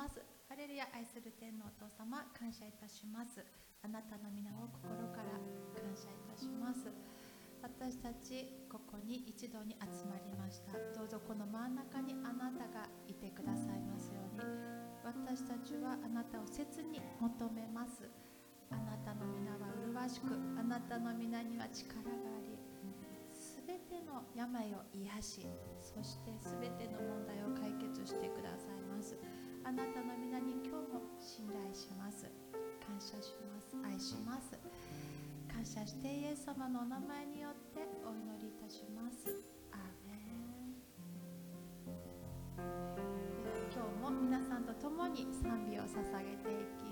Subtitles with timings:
[0.00, 0.16] ます。
[0.48, 3.44] ハレルヤ愛する天のお父様感謝いたします。
[3.84, 5.36] あなたの皆を心から
[5.76, 6.88] 感謝いたします。
[7.60, 10.72] 私たちここに一度に集まりました。
[10.96, 14.40] どうぞこの真ん中にあなたがいてくださいますように。
[15.04, 18.08] 私たちはあなたを切に求めます。
[18.72, 22.56] あなたの皆は麗しくあなたの皆には力があり
[23.34, 25.46] すべての病を癒し
[25.82, 28.79] そしてすべての問題を解決してください。
[29.70, 32.26] あなたの皆に今日も信頼します。
[32.82, 33.70] 感謝します。
[33.86, 34.58] 愛します。
[35.46, 39.30] 感謝してイエス様のお名前によってお祈りいたします。
[39.70, 39.78] アー
[40.10, 40.74] メン。
[42.58, 46.89] では今日も皆さんと共に賛美を捧げていき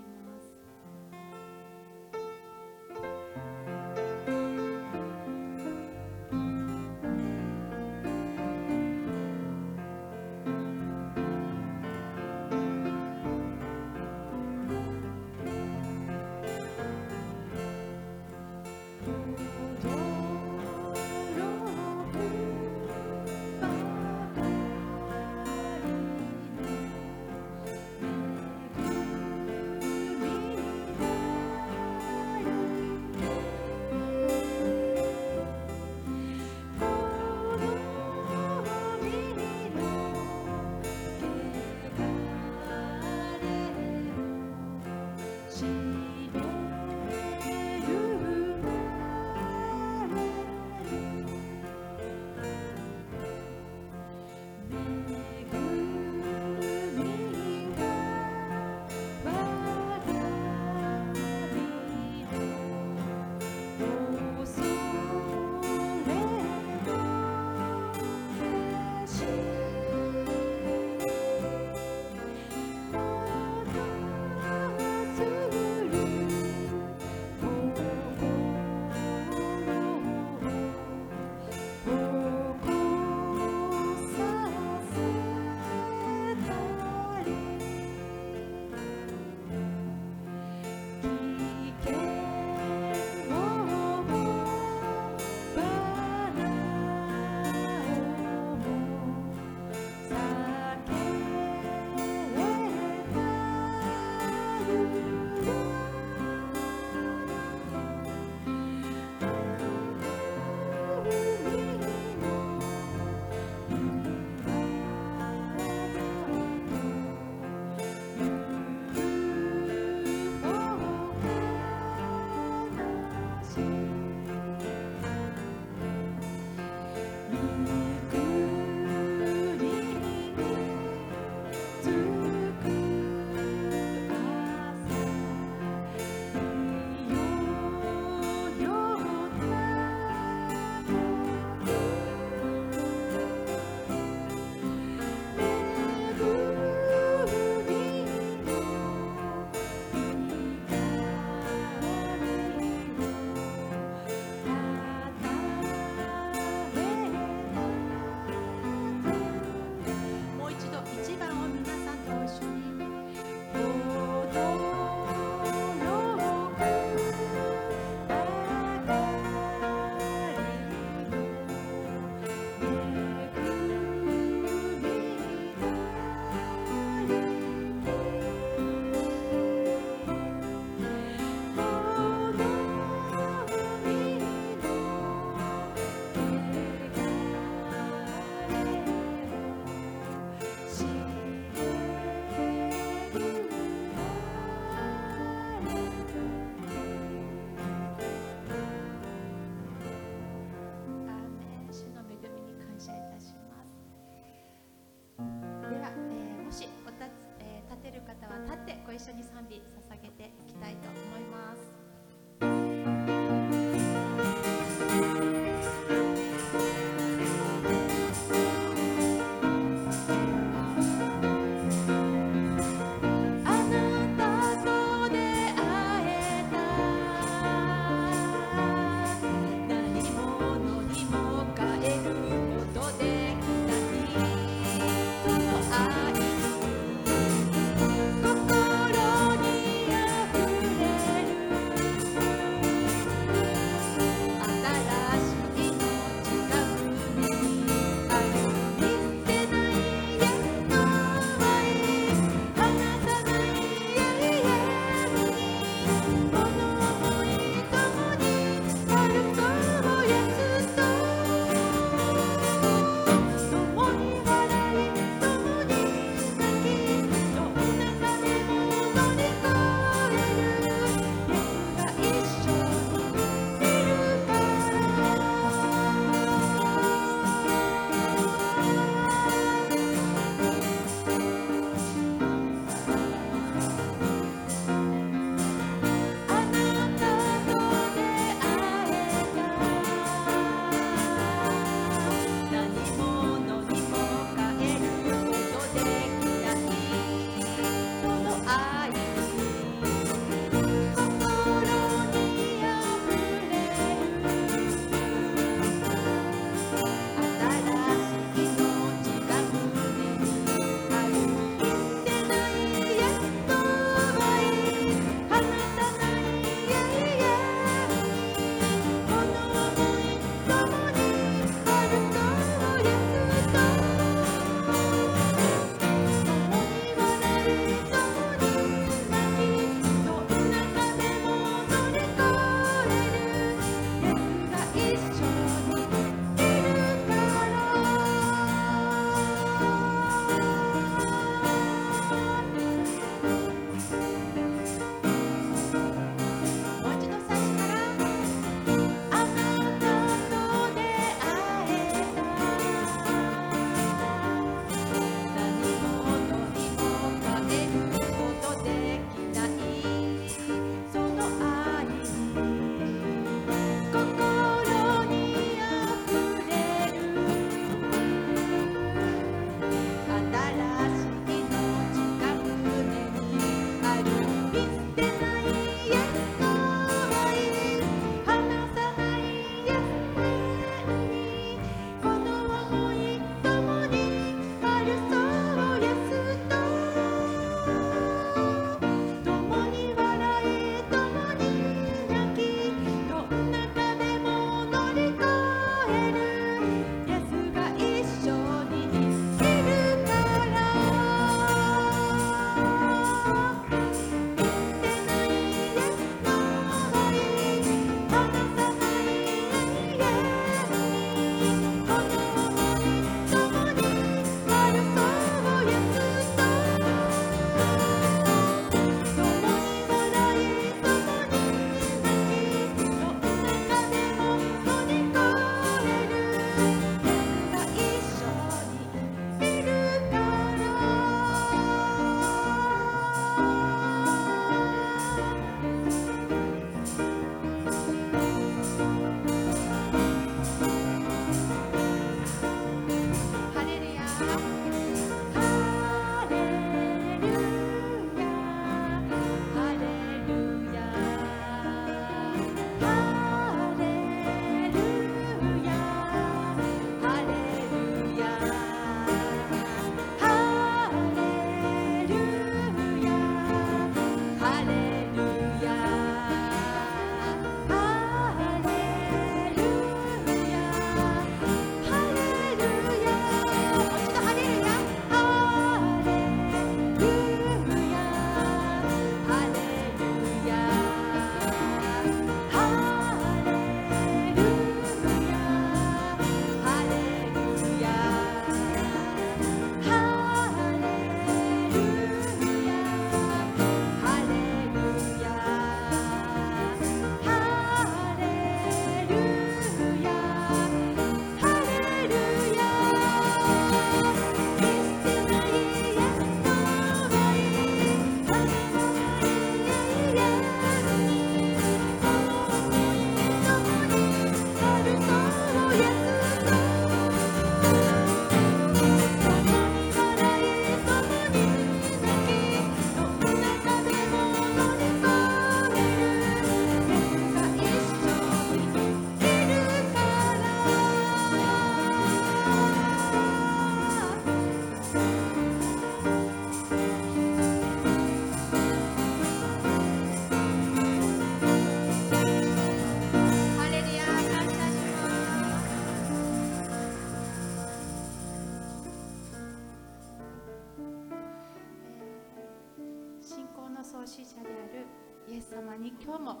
[555.59, 556.37] 様に今日も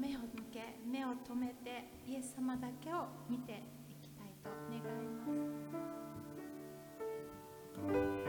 [0.00, 4.82] 目を向け目を留めてイエス様だけを見ていきたいと願い
[7.92, 8.21] ます。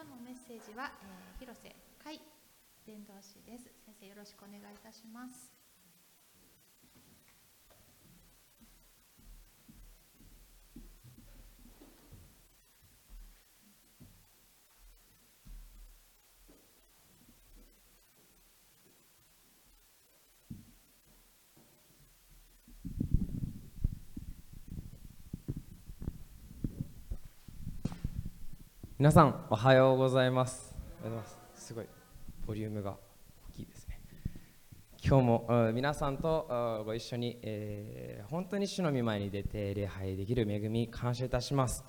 [0.00, 2.18] 今日のメッセージは、えー、広瀬海
[2.86, 3.64] 伝道師です。
[3.84, 5.49] 先生よろしくお願いいたします。
[29.00, 30.76] 皆さんおはようございます。
[31.54, 31.72] す。
[31.72, 31.86] ごい
[32.46, 32.98] ボリュームが
[33.48, 33.98] 大きいですね。
[35.02, 41.82] 今日も皆さんとご一緒に、えー、本当に主の御前に出て礼拝できる恵み感謝いたします。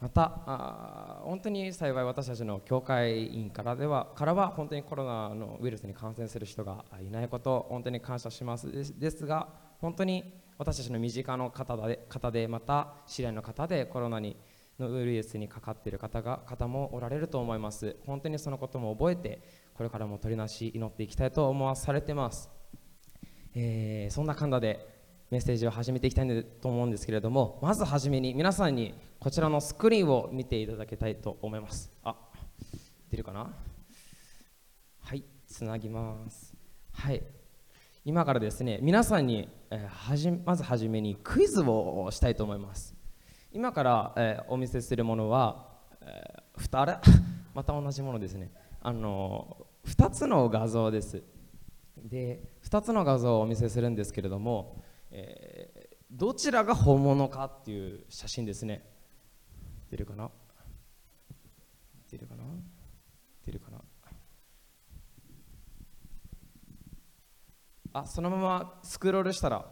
[0.00, 8.68] また本当に幸い私たちの教会員からではからは本当にコロナのウイルスに感染する人がいないこと本当に感謝します。
[8.98, 9.46] ですが
[9.80, 10.24] 本当に
[10.58, 14.36] 私たちの身近な方で方でまた知り合いの方でコロナに
[14.78, 17.96] のウイルスにかかっている方が方もおられると思います。
[18.06, 19.40] 本当にそのことも覚えて
[19.74, 22.48] これからも取りなし祈っていきたいと思わされてます、
[23.54, 24.96] えー、そんな感じで
[25.30, 31.92] メッセージを始めていきたいと思うんですけれどもまずはじめに皆さんにこちらのスクリーンを見ていただきたいと思います。
[32.04, 32.16] あ
[33.10, 33.54] 出るかな？
[35.00, 36.54] はいつなぎます。
[36.92, 37.22] はい。
[38.04, 42.95] 今からですね皆さんに、えー、はじまずはじめにクイズをしたいと思います。
[43.52, 45.68] 今から、えー、お見せするものは、
[46.00, 46.98] えー、ふたあれ？
[47.54, 48.52] また同じものですね。
[48.80, 51.22] あの2つの画像です。
[51.96, 58.88] で2つの画像をお見せするんですけれども、えー、どちらが本物かっていう写真ですね。
[59.90, 60.30] 出るかな？
[62.10, 62.44] 出るかな？
[63.44, 63.82] 出るかな？
[67.92, 69.64] あそのままスクロールしたら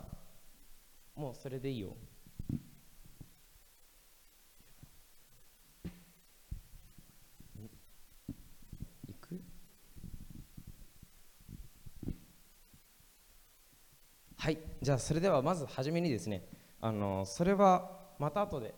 [1.15, 1.95] もうそれでいいよ。
[14.45, 16.45] はいじゃあそれではまず初めにですね
[16.79, 18.75] あのそれはまた後で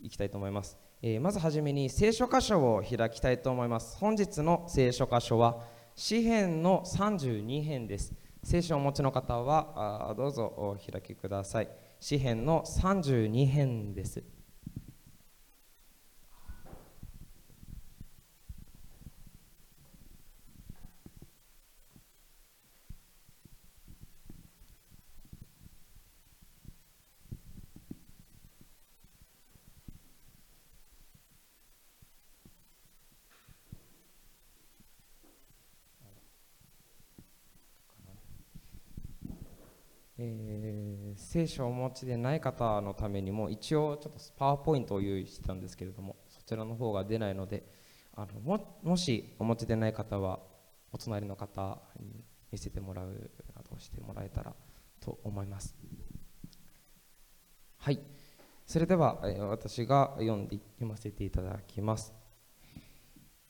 [0.00, 3.96] いきたいと思います、えー、まず初めに聖書箇所を開きたいと思います。
[3.98, 5.64] 本日の聖書箇所は
[5.96, 8.14] 詩編の32編です。
[8.44, 11.68] 聖書をお持ちの方はあどうぞお開きください。
[11.98, 14.22] 詩編の32編です
[40.22, 47.62] えー、聖書をお持ちでない方のためにも一応ちょっとパワーポイントを用意してたんですけれどもそちらの方が出ないので
[48.16, 50.40] あのももしお持ちでない方は
[50.92, 54.52] お隣の方に見せてもらうなどしてもらえたら
[54.98, 55.76] と思います。
[57.78, 58.00] はい。
[58.66, 62.12] それでは、え、私が読んで読ませていただきます。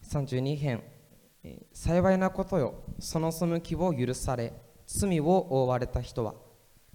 [0.03, 0.83] 32編、
[1.43, 2.75] え、幸いなことよ。
[2.99, 4.53] その背きを許され
[4.87, 6.35] 罪を負われた人は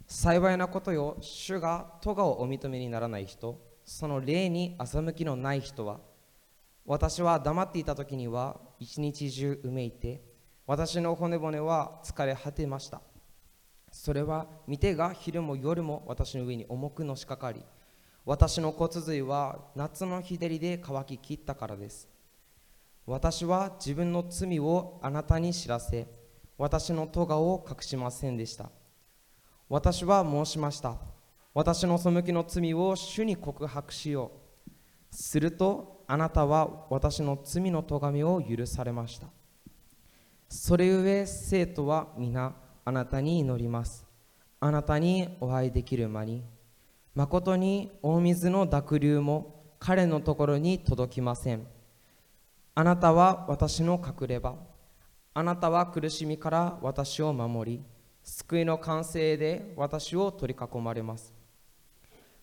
[0.08, 1.18] 幸いなことよ。
[1.22, 3.60] 主が咎をお認めにならない人。
[3.86, 6.00] その霊に欺きのない人は
[6.86, 10.24] 私は黙っていた時には一日中うめいて
[10.66, 13.02] 私の骨骨は疲れ果てました。
[13.92, 17.64] それは見てが昼も夜も私の上に重くのしかかり
[18.26, 22.10] 私の骨髄は夏の日照りで乾ききったからです。
[23.06, 26.08] 私は自分の罪をあなたに知らせ
[26.58, 28.72] 私の咎を隠しませんでした。
[29.68, 30.96] 私は申しました。
[31.54, 34.32] 私の背きの罪を主に告白しよ
[34.68, 34.72] う。
[35.10, 39.28] するとあなたは私の罪の咎めを許されました。
[40.48, 44.06] それゆえ生徒は皆あなたに祈ります。
[44.60, 46.44] あなたにお会いできる間に
[47.16, 51.66] 誠に大水の濁流も彼のところに届きません。
[52.76, 54.56] あなたは私の隠れ場。
[55.34, 57.95] あなたは苦しみから私を守り
[58.26, 61.32] 救いの完成で私を取り囲まれます。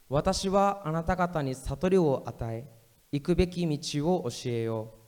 [0.09, 2.69] 私はあなた方に悟りを与え
[3.11, 4.99] 行くべき道を教えよう。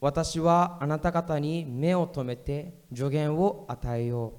[0.00, 4.32] 私はあなた方に目を留めて助言を与えよう。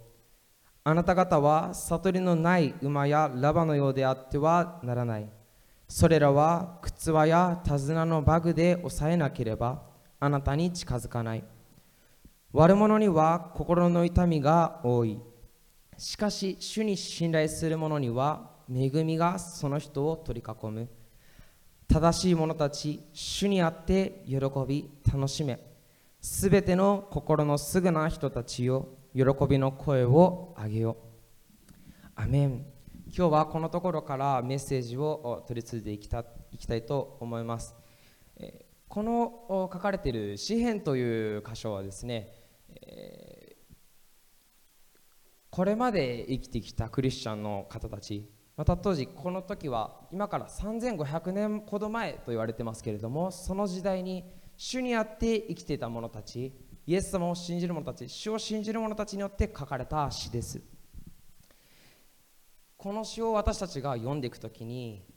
[0.83, 5.29] あなた方は悟りのない馬やラバのようであってはならない。
[5.87, 9.83] それらは靴輪や手綱のバグで抑えなければ
[10.19, 11.43] あなたに近づかない。
[12.51, 15.21] 悪者には心の痛みが多い。
[15.97, 20.87] しかし主に信頼する者には恵みがその人を取り囲む。
[21.87, 25.59] 正しい者たち主にあって喜び楽しめ。
[26.21, 32.11] すべての心のすぐな人たちよ喜びの声を上げよう。
[32.15, 32.65] アメン。
[33.07, 37.73] 今日はこのところからメッセージを取り継いでいきたいきたいと思います。
[38.87, 42.33] この書かれている詩篇という箇所はですね、
[42.81, 43.26] えー
[45.57, 54.23] これまで生きてきたクリスチャンの方たちまた当時この時は今から3500年ほど前と言われてますけれどもその時代に
[54.55, 56.53] 主にあって生きていた者たち
[56.85, 60.61] イエス様を信じる者たち主を信じる者たちによって書かれた詩です。
[62.77, 65.07] この詩を私たちが読んでいくときに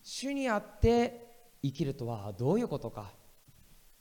[0.00, 1.26] 主にあって
[1.64, 3.10] 生きるとはどういうことか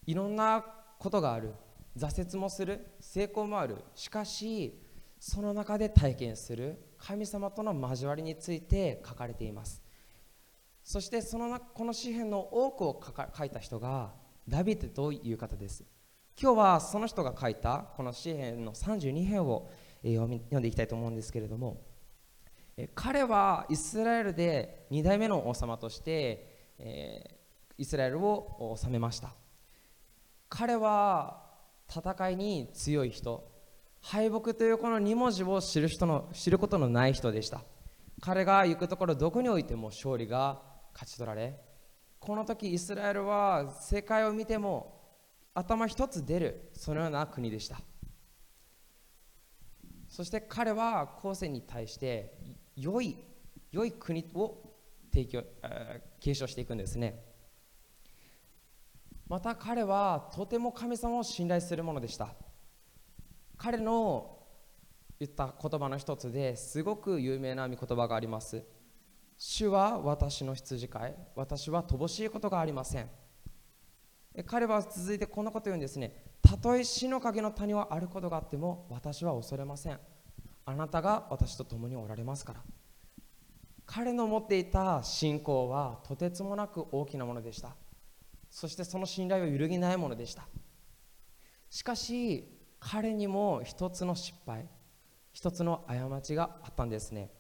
[0.06, 0.64] いろんな
[1.00, 1.56] ことがある
[1.98, 3.78] 挫折もする成功もある。
[3.96, 4.85] しかし
[5.28, 9.82] その中で体験する神様との交わりについて書かれています。
[10.84, 13.02] そしてそのこの詩篇の多くを
[13.36, 14.14] 書いた人が
[14.48, 15.84] ダビデという方です。
[16.40, 19.72] 今日はその人が書いたこの詩篇の32編を
[20.04, 21.82] 読んでいきたいと思うんですけれども
[22.94, 27.40] 彼はイスラエルで2代目の王様として、え
[27.80, 29.34] イスラエルを治めました。
[30.50, 31.42] 彼は
[31.90, 33.55] 戦いに強い人。
[34.08, 37.64] 敗北というこの2文字を知る人の知ることのない人でした。
[38.22, 40.62] 彼が行くところどこにおいても勝利が
[40.94, 41.60] 勝ち取られ
[42.20, 45.02] この時イスラエルは世界を見ても
[45.56, 47.82] 頭一つ出るそのような国でした。
[50.08, 52.38] そして彼は後世に対して
[52.76, 53.18] 良い
[53.72, 54.76] 良い国を
[55.12, 55.44] 提供、
[56.20, 57.24] 継承していくんですね。
[59.28, 62.36] また彼はとても神様を信頼するものでした。
[63.58, 64.38] 彼の
[65.20, 68.64] 言った言葉の一つですごく有名な御言葉があります。
[69.38, 71.16] 主は私の羊飼い。
[71.36, 73.10] 私は乏しいことがありません。
[74.46, 76.24] 彼は続いてこんなこと言うんですね。
[76.42, 80.00] たとえ死の影の谷はあることがあっても私は恐れません。
[80.66, 82.64] あなたが私と共におられますから。
[83.86, 87.76] 彼の持っていた信仰はとてつもなく大きなものでした。
[88.50, 90.48] そしてその信頼は揺るぎないものでした。
[91.70, 92.55] しかし
[92.88, 94.68] 彼にも一つの失敗
[95.34, 97.32] 一つの過ちがあったんですね。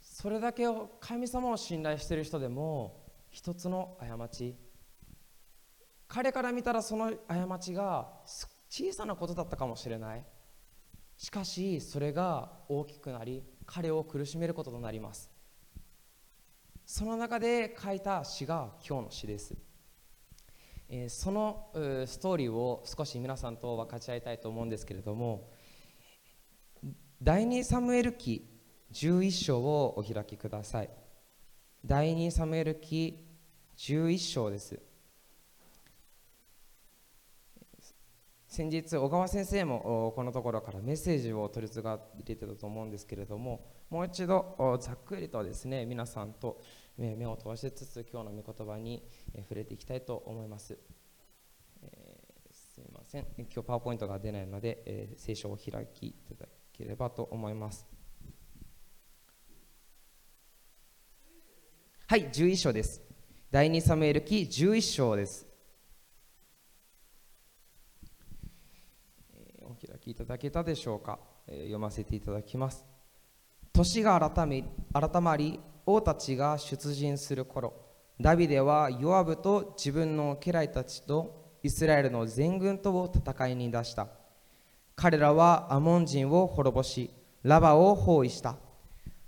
[0.00, 4.54] それだけを神様を信頼している人でも一つの過ち
[6.06, 8.08] 彼から見たらその過ちが
[8.68, 10.24] 小さなことだったかもしれない。
[11.16, 15.28] しかしそれが大きくなり彼を苦しめることとなります。
[16.86, 19.56] その中で書いた詩が今日の詩です、
[20.94, 25.48] えそのストーリーを少し皆さんと分かち合いたいと思うんですけれども
[27.22, 28.46] 第2サムエル記
[28.92, 30.90] 11章をお開きください。
[31.82, 33.24] 第2サムエル記
[33.78, 34.78] 11章です。
[38.48, 46.60] 先日小川先生もこのところからメッセージを取り継がれてたと思うんですけれどももう一度ざっくりとですね皆さんと
[46.96, 49.02] 目を通しつつ今日の御言葉に
[49.42, 50.78] 触れていきたいと思います、
[51.82, 52.22] えー
[52.74, 53.26] すみません。
[53.38, 57.86] 今日パワーポイントが出ないので、えー聖書を開きいただければと思います。
[62.06, 63.02] はい11章です。
[63.50, 65.46] 第2サムエル記11章です。
[69.62, 72.84] お開きいただけたでしょうか、えー読ませていただきます。
[73.72, 77.82] 年が改め改まり王たちが出陣する頃
[78.20, 84.08] ダビデはヨアブと自分の家来たちとイスラエルの全軍とを戦いに出した。
[84.94, 87.10] 彼らはアモン人を滅ぼし
[87.42, 88.56] ラバを包囲した。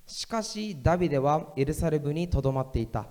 [0.06, 3.06] しかしダビデはエルサレムにとどまっていた。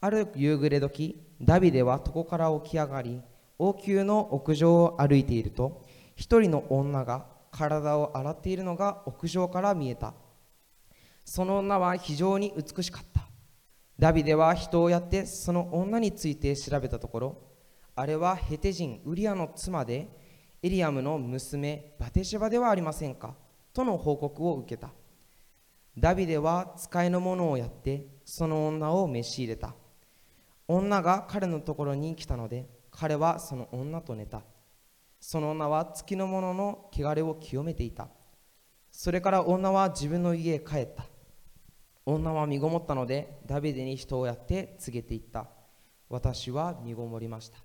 [0.00, 3.22] ある夕暮れ時ダビデは床から起き上がり
[3.58, 5.82] 王宮の屋上を歩いていると
[6.16, 10.12] 一人の女が体を洗っているのが屋上から見えた。
[11.26, 13.28] その女は非常に美しかった。
[13.98, 17.42] ダビデは人をやってその女について調べたところ
[17.96, 20.08] あれはヘテ人ウリアの妻で
[20.62, 23.34] エリアムの娘バテシバではありませんか
[23.72, 24.90] との報告を受けた。
[25.98, 29.74] ダビデは使いの者をやってその女を召し入れた。
[30.68, 34.42] 女が彼のところに来たので彼はその女と寝た。
[35.18, 38.08] その女は月の者の汚れを清めていた。
[38.92, 41.04] それから女は自分の家へ帰った。
[42.06, 45.48] 女は身ごもったのでダビデに人をやって告げていった。
[46.08, 47.58] 私は身ごもりました、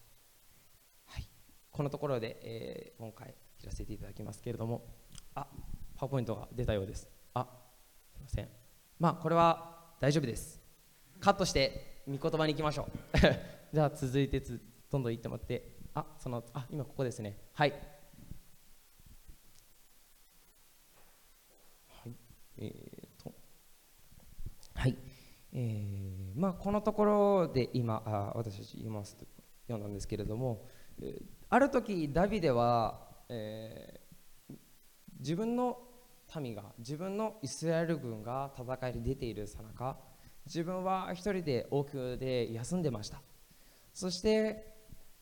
[1.06, 1.28] はい、
[1.70, 4.84] このところで、えー今回切らせていただきますけれども。
[5.36, 5.46] あ
[5.96, 7.08] パワーポイントが出たようです。
[7.36, 7.48] あ
[8.16, 8.50] すいません。
[8.98, 10.60] まあこれは大丈夫です。
[11.20, 13.18] カットして御言葉に行きましょう。
[13.72, 15.78] じゃあ続いてつどんどん行ってもらって。
[15.94, 17.38] あそのあ今ここですね。
[17.54, 17.72] はい。
[21.88, 22.16] はい。
[22.58, 23.01] えー、
[25.54, 29.26] えー、まあこのところで今あ私たち言いますと
[29.68, 30.66] 読んだんですけれども、
[31.02, 34.56] え、ある時ダビデは、えー、
[35.20, 35.78] 自分の
[36.40, 39.98] 民が自分のイスラエル軍が戦いに出ているさなか
[40.46, 43.22] 自分は一人で王宮で休んでました。
[43.94, 44.72] そして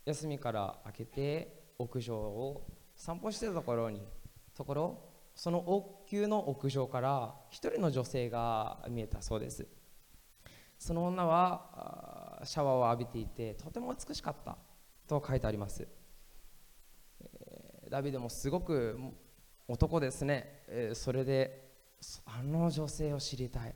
[0.05, 4.01] 休みから明けて屋上を散歩してたところに
[4.55, 9.67] ところその王宮の屋上から一人の女性が見えたそうです。
[10.79, 14.57] その女はシャワーを浴びていてとても美しかった
[15.07, 15.87] と書いてあります、
[17.89, 18.97] ダビデもすごく
[19.67, 20.63] 男ですね、
[20.93, 21.69] それで
[22.25, 23.75] あの女性を知りたい。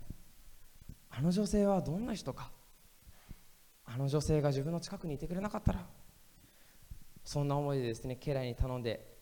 [1.16, 2.52] あの女性はどんな人か。
[3.86, 5.86] あの女性が自分の近くにいてくれなかったら。
[7.24, 9.18] そんな思いでですね家来に頼んで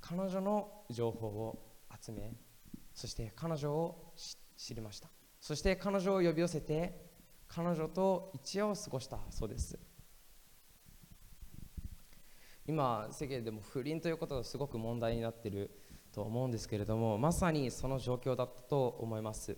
[0.00, 1.58] 彼女の情報を
[2.00, 2.32] 集め
[2.94, 4.12] そして彼女を
[4.56, 5.08] 知りました。
[5.40, 7.07] そして彼女を呼び寄せて
[7.48, 9.78] 彼女と一夜を過ごしたそうです。
[12.66, 15.70] 今世間でも不倫ということがすごく問題になっている
[16.12, 19.56] と思うんですけれどもまさにその状況だったと思います。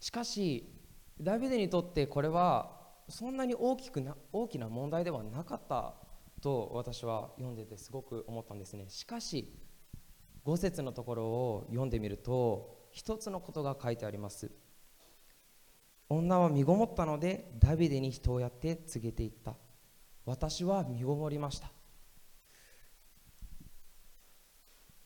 [0.00, 0.72] しかし
[1.20, 5.94] ダビデにとってこれはそんなに大きくな大きな問題ではなかった
[6.40, 8.86] と私は読んでてすごく思ったんですね。
[8.88, 9.52] しかし
[10.46, 14.50] 5節のところを読んでみると一つのことが書いてあります。
[16.08, 19.54] 女は身ごもったのでダビデに人をやって告げていった。
[20.26, 21.70] 私は身ごもりました。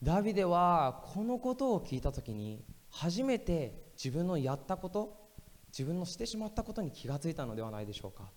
[0.02, 5.28] ダビデはこのことを聞いた時に初めて自分のやったこと
[5.68, 8.30] 自分のしてしまったことに気がついたのではないでしょうか。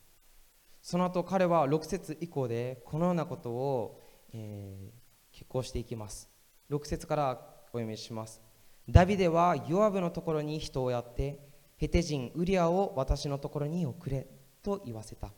[0.81, 4.01] その後彼は6節以降でこのようなことを、
[4.33, 6.29] えー、結婚していきます。
[6.71, 7.31] 6節から
[7.73, 8.41] お読みします。
[8.89, 11.50] ダビデはヨアブのところに人をやって
[11.81, 14.27] ヘテ人ウリアを私のところに送れ
[14.61, 15.29] と言わせた。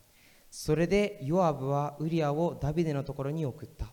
[0.51, 3.85] それでヨアブはウリアをダビデのところに送った。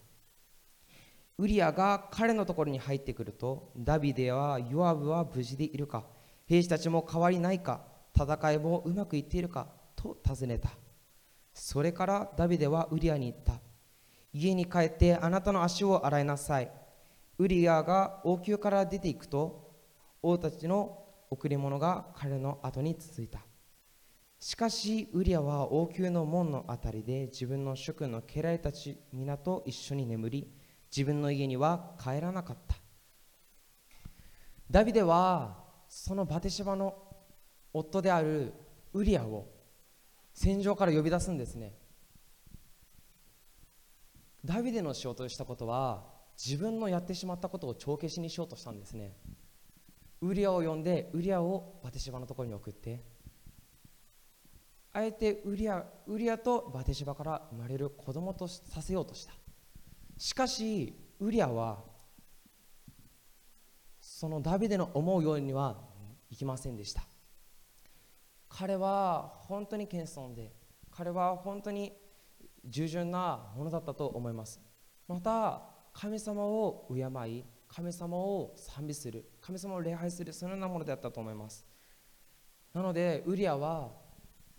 [1.39, 6.03] ウリアが彼のところに入ってくるとダビデはヨアブは無事でいるか。
[6.47, 7.83] 兵士たちも変わりないか。
[8.17, 9.69] 戦いもうまくいっているか。
[9.95, 10.71] と尋ねた。
[11.55, 13.61] それからダビデはウリアに言った。
[14.33, 16.69] 家に帰ってあなたの足を洗いなさい。
[17.39, 19.71] ウリアが王宮から出ていくと
[20.21, 20.97] 王たちの
[21.31, 23.41] 贈り物が彼の後に続いた。
[24.39, 30.51] しかしウリアは王宮の門のあたりで自分の主君の家来たち皆と一緒に眠り
[30.91, 32.77] 自分の家には帰らなかった。
[34.71, 36.95] ダビデはそのバテシバの
[37.73, 38.55] 夫である
[38.93, 39.49] ウリアを
[40.33, 41.75] 戦場から呼び出すんですね。
[44.45, 46.05] ダビデのしようとしたことは
[46.43, 49.17] 自分のやってしまったことを帳消しにしようとしたんですね。
[50.23, 53.03] ウリアを呼んでウリアをバテシバのところに送って。
[54.93, 59.33] あえてウリアウリアとバテシバから生まれる子供とさせようとした。
[60.19, 61.85] しかしウリアは
[64.01, 65.79] そのダビデの思うようには
[66.29, 67.03] いきませんでした。
[68.49, 70.53] 彼は本当に謙遜で
[70.91, 71.93] 彼は本当に
[72.65, 74.61] 従順なものだったと思います。
[75.07, 79.25] また神様を敬い神様を賛美する。
[79.51, 81.67] 神様を礼拝するそのようなものであったと思います。
[82.73, 83.91] なのでウリアは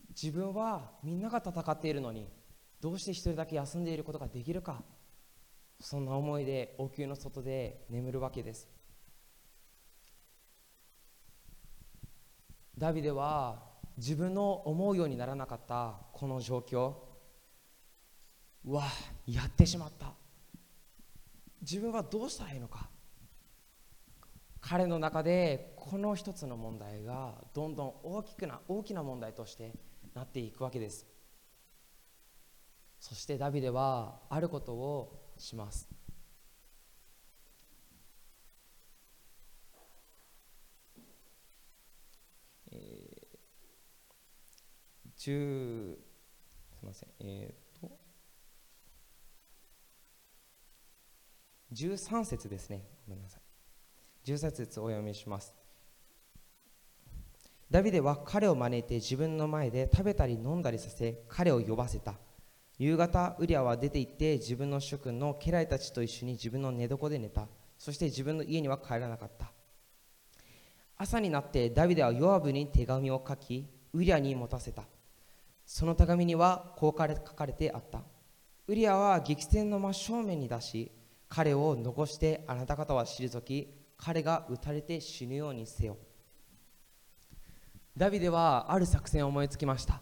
[0.10, 2.28] 自分はみんなが戦っているのに
[2.82, 4.84] どうして一人だけ休んでいることができるか
[5.80, 8.68] そんな思いで王宮の外で眠るわけです。
[12.78, 13.64] ダビデは
[13.96, 16.96] 自分の思うようにならなかったこの状況。
[18.66, 18.84] うわ
[19.26, 20.12] やってしまった。
[21.62, 22.90] 自分はどうしたらいいのか。
[24.62, 29.74] 彼の中でこの一つの問題がどんどん大きくな大きな問題として
[30.14, 31.08] なっていくわけです。
[33.00, 35.90] そしてダビデはあることをします。
[42.72, 45.30] えー、す
[46.82, 47.92] みませんえー、と
[51.74, 52.86] 13節ですね。
[53.08, 53.51] ごめんなさい。
[54.26, 55.54] 13節お読みします。
[57.70, 62.16] ダビデは彼を招いて自分の前で食べたり飲んだりさせ彼を呼ばせた。
[62.78, 67.48] 夕方ウリアは出て行って自分の主君の家来たちと一緒に自分の寝床で寝た。
[67.78, 69.52] そして自分の家には帰らなかった。
[70.98, 74.84] 朝になってダビデはヨアブに手紙を書きウリアに持たせた。
[75.66, 78.02] その手紙にはこう書かれてあった。
[78.68, 80.92] ウリアは激戦の真正面に出し
[81.30, 85.98] 彼を残してあなた方は退き彼が撃たれて死ぬようにせよ。
[87.96, 90.02] ダビデはある作戦を思いつきました。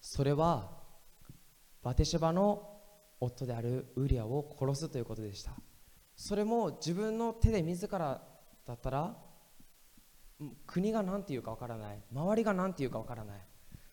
[0.00, 0.70] それは
[1.82, 2.68] バテシェバの
[3.18, 5.52] 夫であるウリアを殺すということでした。
[6.14, 8.22] それも自分の手で自ら
[8.64, 9.16] だったら
[10.66, 12.02] 国が何て言うかわからない。
[12.12, 13.40] 周りが何て言うかわからない。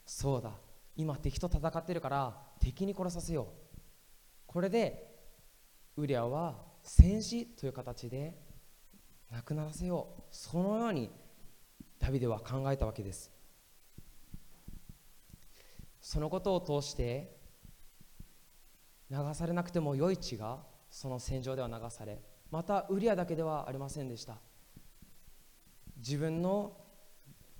[0.05, 0.51] そうだ。
[0.95, 3.45] 今敵と戦ってるから敵に殺させよう。
[4.45, 5.09] これで
[5.97, 8.48] ウリアは戦死という形で
[9.31, 10.21] 亡くならせよう。
[10.31, 11.09] そのように
[11.99, 13.31] ダビデは考えたわけです。
[16.01, 17.37] そのことを通して
[19.11, 22.19] 流されなくても良い血がその戦場では流され
[22.51, 24.37] またウリアだけではありませんでした。
[25.97, 26.77] 自分の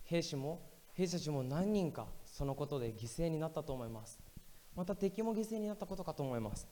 [0.04, 4.20] 兵士も兵士たちも何人かそのことで犠牲になったと思います。
[4.76, 6.68] また敵も犠牲になったことかと思います。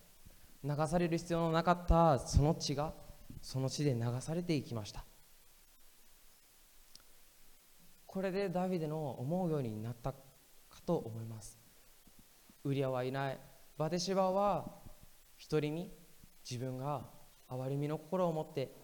[0.64, 2.94] 流される必要のなかったその血が
[3.48, 5.06] その地で流されていきました。
[8.06, 10.18] これでダビデの思うようになったか
[10.86, 11.58] と思います。
[12.66, 13.40] ウリアはいない。
[13.78, 14.70] バテシバは
[15.50, 15.90] 独り身。
[16.44, 17.06] 自分が
[17.48, 18.76] 憐れみの心を持って。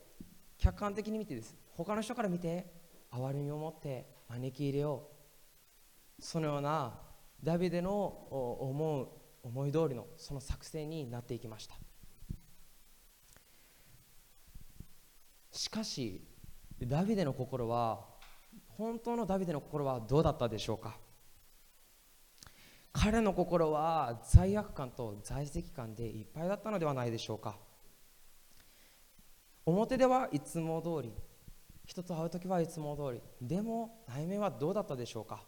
[0.57, 1.57] 客観的に見てです。
[1.75, 2.71] 他の人から見て
[3.11, 5.09] 憐れみを持って招き入れよ
[6.19, 6.21] う。
[6.21, 7.01] そのような
[7.43, 9.09] ダビデの思う
[9.43, 11.75] 思い通りのその作戦になっていきました。
[15.53, 16.21] しかし
[16.81, 18.05] ダビデの心は
[18.69, 20.97] 本当のダビデの心はどうだったでしょうか？
[22.91, 27.55] 彼の心は罪悪感と在籍感でいっぱいだったのではないでしょうか？
[29.65, 31.13] 表ではいつも通り
[31.85, 35.43] 人と会う時はいつも通りでも内面はどうだったでしょうか？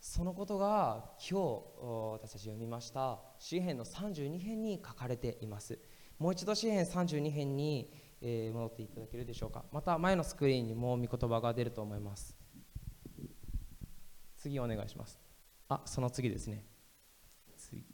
[0.00, 1.62] そのことが今日
[2.14, 3.20] 私たち読みました。
[3.38, 5.78] 詩篇の32編に書かれています。
[6.18, 9.64] もう一度詩篇32編にえー戻っていただけるでしょうか。
[9.72, 12.36] また前のスクリーンにも御言葉が出ると思います。
[14.36, 15.18] 次お願いします。
[15.68, 16.64] あその次ですね。
[17.56, 17.84] 次。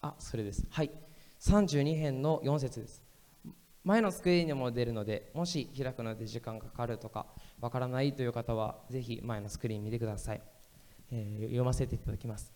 [0.00, 0.66] あそれです。
[0.70, 0.90] はい。
[1.40, 3.02] 32編の4節です。
[3.84, 7.26] 前のスクリーンにも出るのでもし開くので時間がかかるとか
[7.60, 10.40] わからないという方はぜひ前のスクリーン見てください、
[11.12, 12.52] えー、読ませていただきます。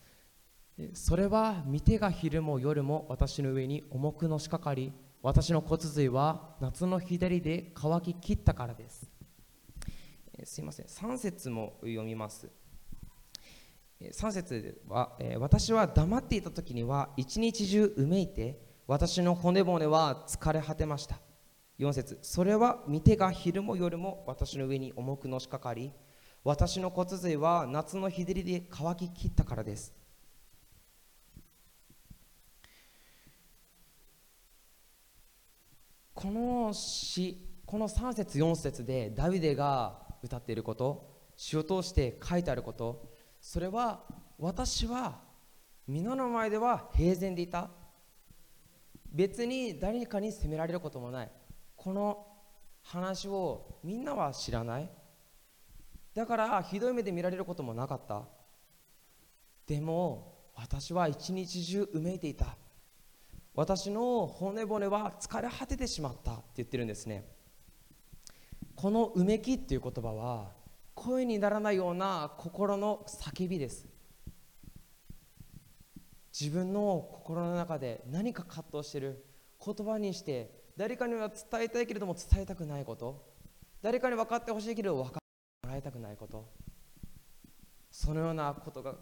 [0.93, 9.11] それは見てが昼も夜も私の上に重くのしかかり私の骨髄は夏の日照りで乾ききったからです、
[10.37, 10.85] えー、すいません。
[10.85, 12.49] 3節も読みます。
[14.01, 21.19] 3節は、えー、私は黙っていた時には一日中うめいて私の骨骨は疲れ果てました。
[21.79, 22.17] 4節。
[22.21, 25.91] それは見てが昼も夜も私の上に重くのしかかり
[26.45, 29.93] 私の骨髄は夏の日照りで乾ききったからです。
[36.21, 43.09] この詩この3節4節でダビデが歌っていること詩を通して書いてあること
[43.39, 44.03] それは
[44.37, 45.21] 私は
[45.87, 47.71] 皆の前では平然でいた。
[49.11, 51.31] 別に誰かに責められることもない。
[51.75, 52.27] この
[52.83, 54.91] 話をみんなは知らない。
[56.13, 58.27] だからひどい目で見られることもなかった。
[59.65, 62.57] でも私は一日中うめいていた。
[63.55, 67.25] 私の骨骨は疲れ果ててしまったって言ってるんですね。
[68.75, 70.51] このうめきっていう言葉は
[70.93, 73.87] 声にならないような心の叫びです。
[76.39, 79.25] 自分の心の中で何か葛藤してる。
[79.63, 83.27] 言葉にして誰かには伝えたいけれども伝えたくないこと。
[83.81, 86.49] 誰かに分かってほしいけれど分かってもらいたくないこと。
[87.91, 88.95] そのようなことが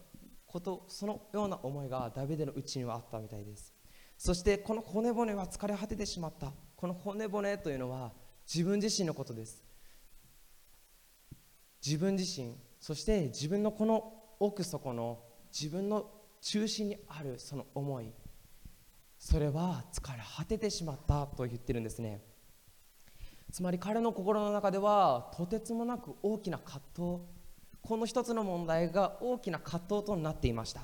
[0.48, 3.77] ことそのような思いがダビデのうちにはあったみたいです。
[4.18, 6.52] そしてこの骨骨は疲れ果ててしまった。
[6.76, 8.14] この骨骨というのは
[8.52, 9.64] 自分自身のことです。
[11.86, 15.20] 自分自身そして自分のこの奥底の
[15.52, 16.10] 自分の
[16.42, 18.12] 中心にあるその思い。
[19.20, 22.22] それは疲れ果ててしまったと言ってるんですね。
[23.52, 27.02] つまり彼の心の中ではとてつもなく大きな葛藤。
[27.82, 30.82] この一つの問題が大きな葛藤となっていました。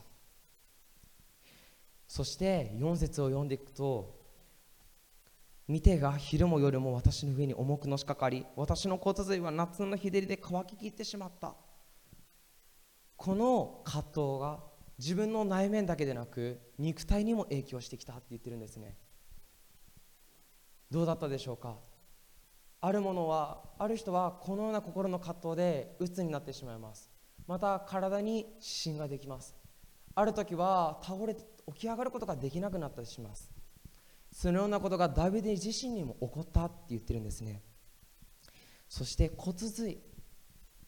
[2.07, 4.21] そして4節を読んでいくと
[5.67, 11.55] 見てが昼も夜も私の上に重くのしかかり私の骨髄は夏の日照りで乾ききってしまった。
[13.15, 14.59] この葛藤が
[14.99, 18.97] 自分の内面だけでなく肉体にも影響してきたって言ってるんですね。
[20.91, 21.77] どうだったでしょうか？
[22.81, 27.09] あるものはある人はこのような心の葛藤で鬱になってしまいます。
[27.47, 29.55] また体に指針ができます。
[30.13, 33.51] ある時は倒れて起き上がることができなくなったりします。
[34.31, 37.61] そのようなことがダビデ自身にも起こったって言ってるんですね。
[38.89, 39.99] そして骨髄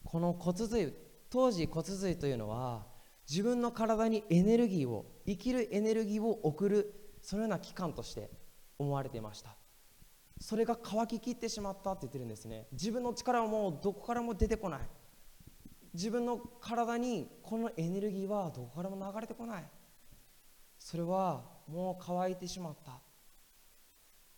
[0.04, 0.92] この骨髄
[1.30, 2.86] 当時骨髄というのは
[3.28, 8.30] 自分の体にエネルギーを生きるエネルギーを送るそのような器官として
[8.78, 9.56] 思われていました。
[10.40, 12.66] それが乾ききってしまったって言ってるんですね。
[12.72, 14.80] 自分の力はもうどこからも出てこない。
[15.94, 19.64] 自分の体にこのエネルギーはどこからも流れてこない。
[20.86, 23.00] それはもう乾いてしまった。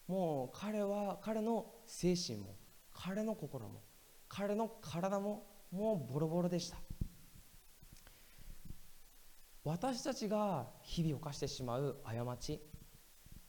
[0.06, 2.56] もう彼は彼の精神も
[2.90, 3.82] 彼の心も
[4.30, 6.78] 彼の体ももうボロボロでした。
[9.62, 12.62] 私たちが日々犯してしまう過ち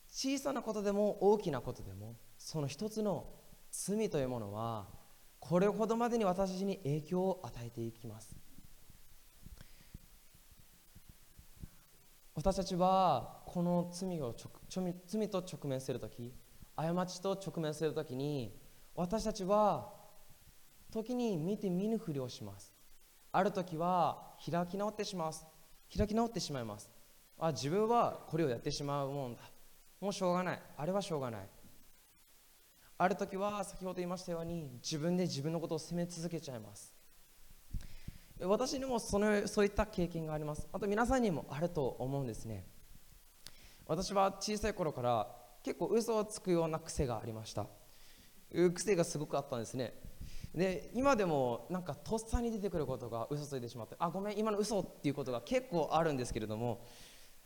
[0.10, 3.30] 小さなことでも大きなことでもその一つの
[3.72, 4.90] 罪というものは
[5.40, 8.39] これほどまでに私たちに影響を与えていきます。
[12.40, 14.34] 私たちはこの罪を
[15.06, 16.34] 罪と直面するとき
[16.74, 18.58] 過ちと直面するときに
[18.96, 19.92] 私たちは
[20.90, 22.74] 時に見て見ぬふりをします。
[23.34, 25.46] ある時は開き直ってします。
[25.94, 26.90] 開き直ってしまいます。
[27.38, 29.42] あ自分はこれをやってしまうもんだ。
[30.00, 30.62] もうしょうがない。
[30.78, 31.50] あれはしょうがない。
[32.98, 36.99] ある時は先ほど言いましたように自分で自分のことを責め続けちゃいます。
[38.42, 40.68] 私にもそのそういった経験があります。
[40.72, 42.66] あと皆さんにもあると思うんですね。
[43.86, 47.68] 私は小さい頃から結構嘘をつくような癖がありました。
[48.74, 49.94] 癖がすごくあったんですね。
[50.54, 56.84] で今でもなんかとっさに出てくることが嘘ついてしまってあごめん今の嘘っていうことが結構あるんですけれども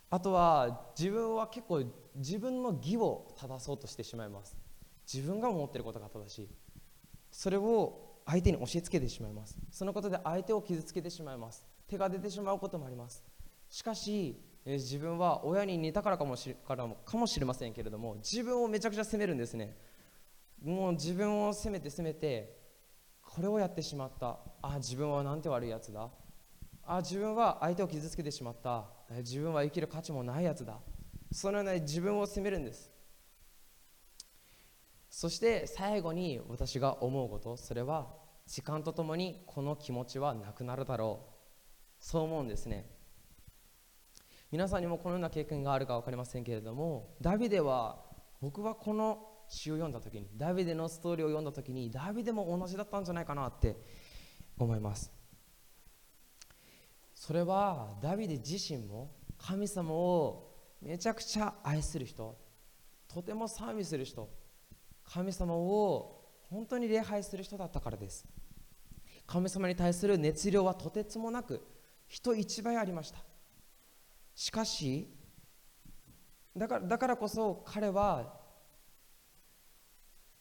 [0.10, 1.84] あとは自分は結構
[2.16, 4.56] 自分の義を正そうとしてしまいます。
[5.12, 6.50] 自分が思ってることが正しい。
[7.32, 9.57] それを相手に教えつけてしまいます。
[9.71, 11.65] そのことで相手を傷つけてしまいます。
[11.88, 13.24] 手が出てしまうこともあります。
[13.69, 19.76] しかし自分は親に似たからかもしからかもしれませんけれども自分をめちゃくちゃ責めるんですね。
[20.63, 22.57] もう自分を責めて責めて
[23.21, 24.39] これをやってしまった。
[24.61, 26.09] あ自分はなんて悪いやつだ。
[26.86, 28.86] あ自分は相手を傷つけてしまった。
[29.17, 30.80] 自分は生きる価値もないやつだ。
[31.32, 32.93] そのような自分を責めるんです。
[35.16, 38.07] そして最後に私が思うことそれは
[38.47, 41.34] 時間とともにこの気持ちはなくなるだろう。
[41.99, 42.89] そう思うんですね。
[44.49, 48.03] 皆さんにもこのような経験があるか分かりませんけれどもダビデは
[48.41, 53.78] 僕はこの詩を読んだ時にダビデのストーリーを読んだ時にダビデも同じだったんじゃないかなって
[54.57, 55.14] 思います。
[57.14, 62.36] それはダビデ自身も神様をめちゃくちゃ愛する人
[63.07, 64.41] とても賛美する人
[65.06, 68.26] 神様を本当に礼拝する人だったからです。
[69.26, 71.66] 神様に対する熱量はとてつもなく
[72.08, 73.20] 人一倍ありました。
[74.36, 75.10] しかし
[76.56, 78.34] だからだからこそ彼は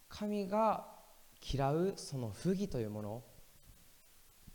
[0.09, 0.87] 神が
[1.43, 3.25] 嫌うその不義というもの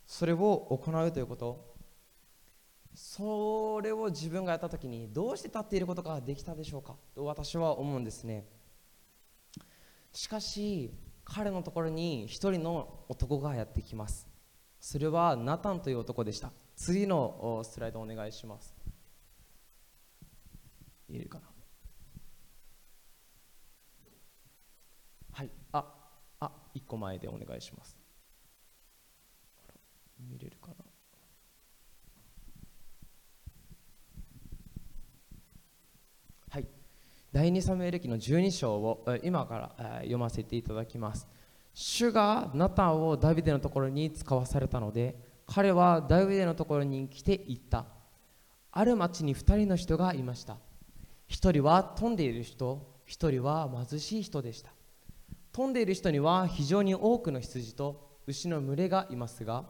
[0.05, 1.75] それを行うということ
[2.93, 8.45] それを自分がやった時にどうして立っていることができたでしょうかと私は思うんですね。
[10.17, 10.91] しかし
[11.23, 14.27] 彼のところに一人の男がやってきます。
[14.79, 16.51] それはナタンという男でした。
[16.75, 18.73] 次のスライドお願いします。
[21.07, 21.45] いるかな？
[25.33, 25.51] はい。
[25.71, 25.85] あ
[26.39, 27.95] あ一個前でお願いします。
[30.19, 30.75] 見れるかな
[36.49, 36.65] はい
[37.37, 41.27] 第2サムエル記の12章を今から読ませていただきます。
[41.71, 45.15] 主がナタンをダビデのところに使わされたので
[45.45, 47.85] 彼はダビデのところに来て言った。
[48.71, 50.57] ある町に2人の人がいました。
[51.27, 54.71] 一人は飛んでいる人一人は貧しい人でした。
[55.51, 59.63] 飛んでいる人には非常に多くの羊と牛の群れがいますが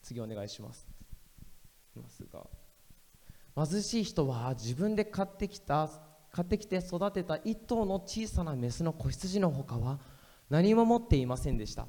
[0.00, 0.88] 次お願いします。
[3.56, 5.88] 貧しい人は自分で買ってきた
[6.34, 10.00] 買ってきて育てた一頭の小さなメスの子羊のほかは
[10.50, 11.86] 何も持っていませんでした。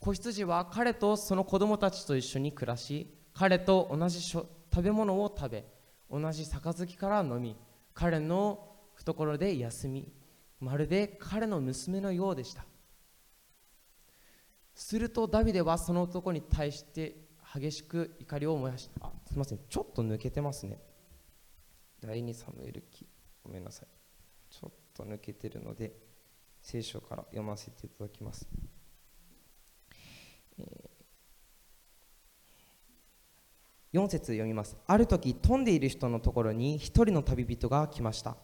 [0.00, 4.48] 子羊は彼とその子供たちと一緒に暮らし彼と同じ食
[4.82, 5.64] べ物を食べ
[6.10, 7.56] 同じ杯から飲み
[7.94, 10.12] 彼の懐で休み
[10.58, 12.64] まるで彼の娘のようでした。
[14.74, 17.16] するとダビデはその男に対して
[17.54, 19.06] 激しく怒りを燃やした。
[19.06, 19.60] あすみません。
[19.68, 20.80] ちょっと抜けてますね。
[22.00, 23.05] 第2サムエル記。
[23.46, 23.86] ごめんなさい
[24.50, 25.92] ちょっと抜けてるので
[26.60, 28.48] 聖書から読ませていただきます。
[33.92, 34.76] 4節読みます。
[34.86, 38.36] ある時、飛んでいる人のところに一人の旅人が来ました。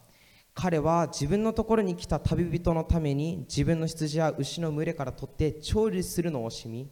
[0.55, 6.90] 彼は自分のところに来た旅人のために自分の羊や牛の群れから取って調理するのを惜しみ、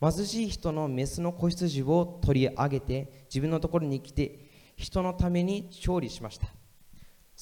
[0.00, 6.48] 貧しい人のメスの子羊を取り上げて自分のところに来て人のために調理しました。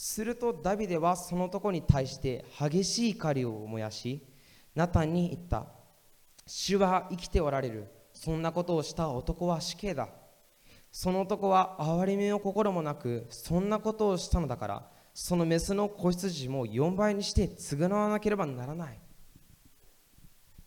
[0.02, 4.26] するとダビデはその男に対して激しい怒りを燃やし、
[4.74, 5.66] ナタンに言った。
[6.46, 7.86] 主は生きておられる。
[8.14, 10.08] そんなことをした男は死刑だ。
[10.90, 18.98] その男は憐れみの心もなく、そんなことをしたのだから、そのメスの子羊も4倍にして償わなければならない。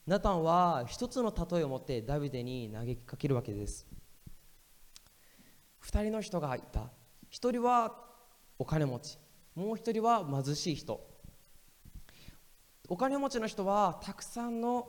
[0.06, 3.88] ナタンは一つの例えを持ってダビデに嘆きかけるわけです。
[5.80, 6.92] 二人の人がいた。
[7.32, 7.96] 一人は
[8.60, 9.18] お金持ち、
[9.56, 11.06] もう一人は貧しい人。
[12.90, 14.88] お金持ちの人はたくさんの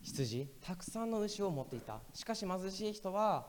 [0.00, 2.00] 羊、たくさんの牛を持っていた。
[2.14, 3.46] しかし貧しい人は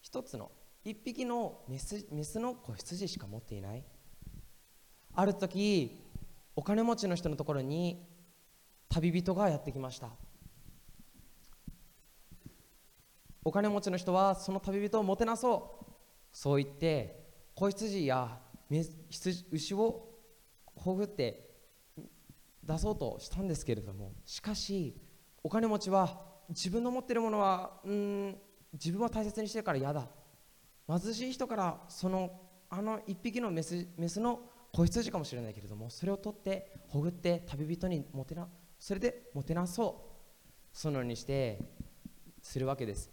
[0.00, 0.50] 一つの
[0.84, 3.84] 一匹のメスメスの子羊しか持っていない。
[5.14, 6.00] ある時、
[6.56, 8.06] お金持ちの人のところに
[8.88, 10.08] 旅人がやってきました。
[13.44, 15.90] お金持ちの人はその旅人をもてなそう。
[16.32, 18.38] そう言って子羊や
[18.70, 20.08] 羊牛を
[20.74, 21.50] ほぐって
[22.62, 24.96] 出そうとしたんですけれどもしかし
[25.42, 28.36] お金持ちは自分の持ってるものはうん
[28.72, 30.06] 自分は大切にしてるから嫌だ。
[30.88, 32.30] 貧しい人からその
[32.68, 34.40] あの一匹のメスメスの
[34.72, 38.48] 子羊かもしれないけれどもそれを取ってほぐって旅人にもてな
[38.78, 40.10] それでもてなそう。
[40.72, 41.58] そのようにして
[42.40, 43.10] するわけです。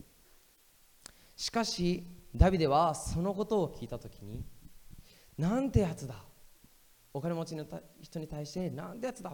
[1.36, 2.04] しかし
[2.36, 4.44] ダビデはそのことを聞いたときに
[5.38, 6.16] なんてやつだ？
[7.14, 7.66] お金持ちの
[8.02, 9.34] 人に対してなんてやつだ？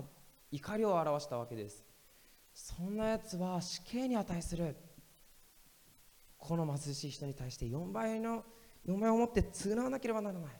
[0.51, 1.83] 怒りを表したわけです。
[2.53, 4.75] そんなやつは死刑に値する。
[6.37, 8.43] この貧しい人に対して4倍の
[8.85, 10.51] 4倍を持って償わなければならない。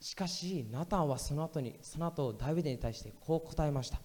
[0.00, 4.00] しかしナタンはその後にその後ダビデに対してこう答えました。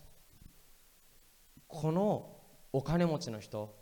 [1.68, 2.38] この
[2.72, 3.76] お金持ちの人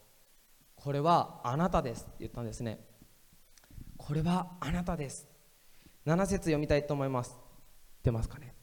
[0.75, 2.79] これはあなたですって言ったんですね。
[3.95, 5.27] これはあなたです。
[6.07, 7.35] 7節読みたいと思います。
[8.01, 8.55] 出ますかね？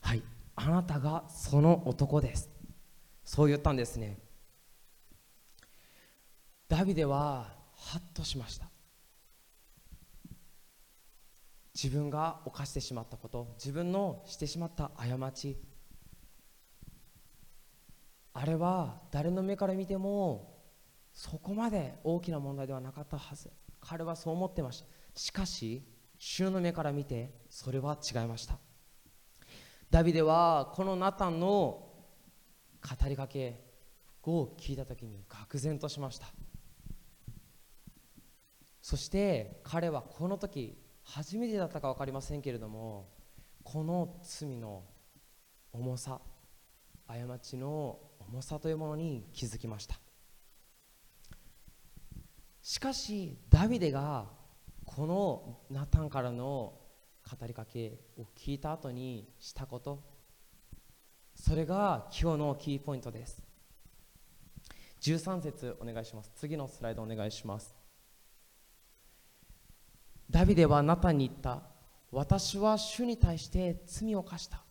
[0.00, 0.22] はい。
[0.56, 2.50] あなたがその男です。
[3.24, 4.18] そう言ったんですね。
[6.66, 8.66] ダビデはハッとしました。
[11.72, 15.56] 自分が犯してしまったこと自分のしてしまった過ち。
[18.32, 20.52] あれは誰の目から見ても
[21.12, 23.52] そこまで大きな問題ではなかったはず。
[23.86, 24.86] 彼はそう思ってました。
[25.14, 25.82] しかし
[26.18, 28.58] 主の目から見てそれは違いました。
[29.90, 33.64] ダビデはこのナタンの語りかけ
[34.24, 36.26] を聞いた時に愕然としました。
[38.82, 43.08] そして彼はこの時初めてだったか分かりませんけれども
[43.62, 44.84] この罪の
[45.72, 46.20] 重さ
[47.06, 49.98] 過ちの重さというものに気づきました。
[52.64, 54.24] しかしダビデが
[54.86, 56.72] このナタンからの
[57.30, 60.02] 語りかけを聞いた後にしたこと。
[61.34, 63.42] それが今日のキーポイントです。
[65.02, 66.32] 13節お願いします。
[66.36, 67.76] 次のスライドお願いします。
[70.30, 71.64] ダビデはナタンに言った。
[72.10, 74.64] 私は主に対して罪を犯した。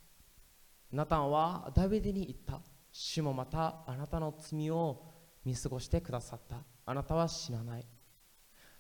[0.91, 2.60] ナタンはダビデに言った。
[2.91, 5.14] 主もまたあなたの罪を
[5.46, 6.73] 見過ごしてくださった。
[6.86, 7.86] あなたは死なない。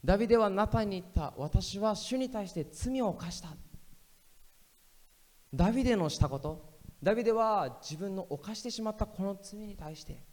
[0.03, 1.33] ダビデはナタンに言った。
[1.37, 3.49] 私は主に対して罪を犯した。
[5.53, 6.73] ダビデのしたこと。
[7.01, 10.23] ダビデは自分の犯してしまったこの罪に対して。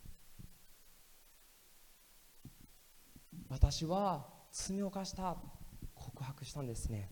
[3.49, 5.37] 私は罪を犯した。
[5.95, 7.11] 告白したんですね。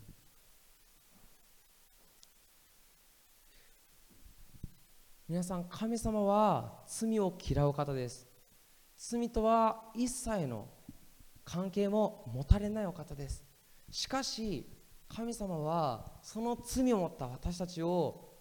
[5.29, 8.28] 皆さん神様は罪を嫌う方です。
[8.99, 10.69] 罪とは一切の
[11.45, 13.45] 関係も持たれないお方です。
[13.91, 14.69] しかし
[15.09, 18.35] 神様はその罪を持った私たちを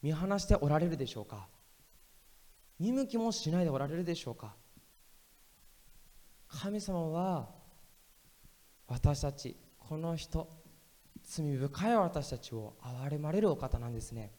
[0.00, 1.48] 見放しておられるでしょうか？
[2.78, 4.54] 見向きもしないでおられるでしょうか？
[6.48, 7.50] 神様は
[8.86, 10.48] 私たちこの人
[11.24, 14.30] 罪深い私たちを憐れまれるお方なんですね。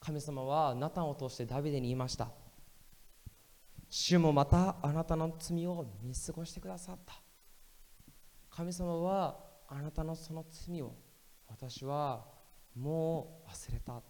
[0.00, 2.30] 神様はナタンを通してダビデに言いました。
[3.96, 7.14] 主もまたあなたの罪を見過ごしてくださった。
[8.50, 9.38] 神様は
[9.68, 10.96] あなたのその罪を
[11.46, 12.24] 私は
[12.74, 14.04] もう忘れたって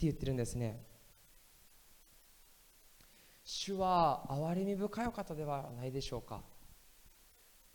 [0.00, 0.84] 言ってるんですね。
[3.44, 6.42] 主は憐れみ深いお方ではないでしょうか。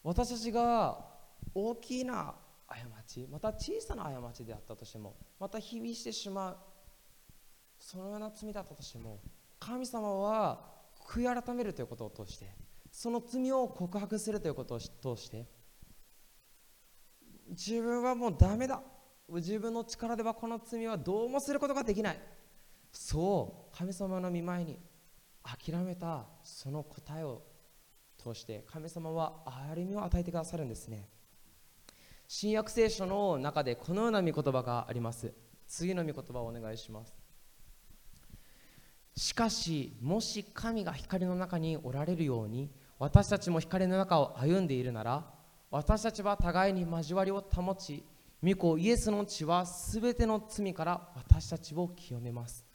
[0.03, 1.05] 私たちが
[1.55, 2.35] 大きな
[2.67, 2.75] 過
[3.07, 6.57] ちまた小さな過ちであったとしてもまた日々してしまう
[7.79, 9.21] そのような罪だったとしても
[9.66, 10.74] 神様は
[11.07, 12.47] 悔い改めるということを通して
[12.91, 14.89] その罪を告白するということを通
[15.22, 15.47] して
[17.49, 18.82] 自分はもうダメだ。
[19.30, 22.20] 自分の力ではこの罪はどうもすることができない。
[22.91, 24.80] そう神様の御前に
[25.43, 27.41] 諦めたその答えを
[28.18, 31.09] 通して神様は憐れみを与えてくださるんですね。
[32.28, 35.34] 新約聖書の中でこのような御言葉があります。
[35.68, 37.22] 次の御言葉をお願いします。
[39.16, 45.26] しかしもし神が光の中におられるように私たちも光の中を歩んでいるなら
[45.70, 48.03] 私たちは互いに交わりを保ち
[48.43, 52.66] 御子イエスの血はすべての罪から私たちを清めます。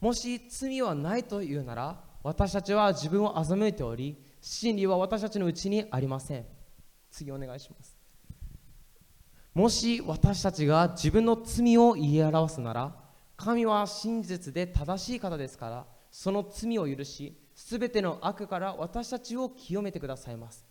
[0.00, 6.46] もし罪はないというなら私たちは自分を欺いており真理は私たちのうちにありません。
[7.10, 7.96] 次お願いします。
[9.54, 12.96] もし私たちが自分の罪を言い表すなら
[13.38, 20.66] 神は真実で正しい方ですからその罪を許しすべての悪から私たちを清めてくださいます。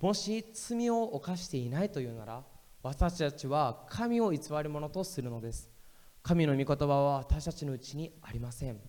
[0.00, 2.42] もし罪を犯していないというなら
[2.82, 5.70] 私たちは神を偽り者とするのです。
[6.22, 8.80] 神の御言葉は私たちのうちにありません。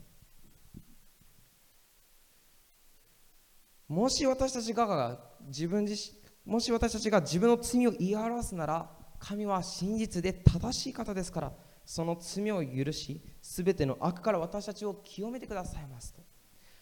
[3.89, 8.89] もし私たちが自分自身もし私たちが自分の罪を言い表すなら
[9.19, 11.51] 神は真実で正しい方ですから
[11.93, 16.21] その罪を許しすべての悪から私たちを清めてくださいますと。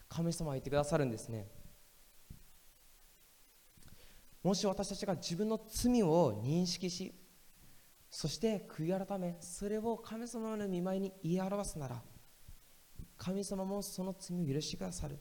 [0.07, 1.47] 神様は言ってくださるんですね。
[4.43, 7.11] もし私たちが自分の罪を認識し
[8.11, 12.03] そして悔い改めそれを神様の見舞いに言い表すなら
[13.17, 15.17] 神様もその罪を許してくださる。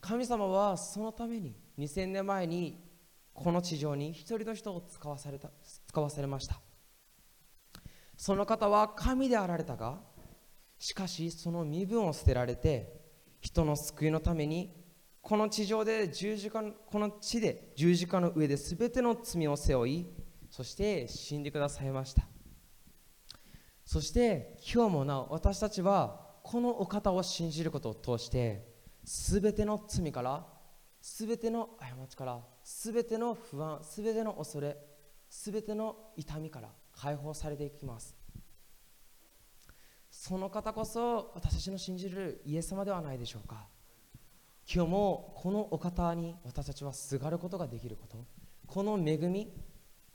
[0.00, 2.90] 神様はそのために2000年前に
[3.32, 5.48] この地上に一人の人を使わされた
[5.86, 6.60] 使わされました。
[8.24, 9.98] その方は神であられたが
[10.78, 13.00] しかしその身分を捨てられて
[13.40, 14.72] 人の救いのために
[15.20, 20.06] この地上で十字架この地で十字架の上で全ての罪を背負い
[20.50, 22.22] そして死んでくださいました。
[23.84, 28.64] そして今日もなお私たちはこのお方を信じることを通して
[29.02, 30.46] 全ての罪から
[31.00, 34.76] 全ての過ちから全ての不安全ての恐れ
[35.28, 36.68] 全ての痛みから
[37.02, 38.16] 解放されていきます。
[40.08, 43.66] その方こそ私たちの信じるイエス様ではないでしょうか。
[44.72, 48.24] 今日もこのお方に私たちはすがることができること。
[48.68, 49.52] この恵み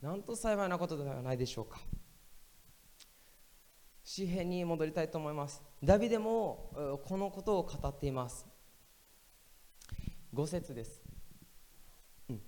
[0.02, 1.82] なんと幸いなことではないでしょうか。
[4.06, 5.62] 詩篇に戻りたいと思います。
[5.84, 8.48] ダビデもこのことを語っています。
[10.34, 11.02] 5節です、
[12.30, 12.42] うん、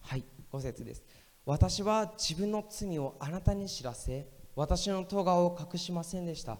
[0.00, 1.04] はい5節です。
[1.44, 6.58] 私は自分の罪をあなたに知らせ私の咎を隠しませんでした。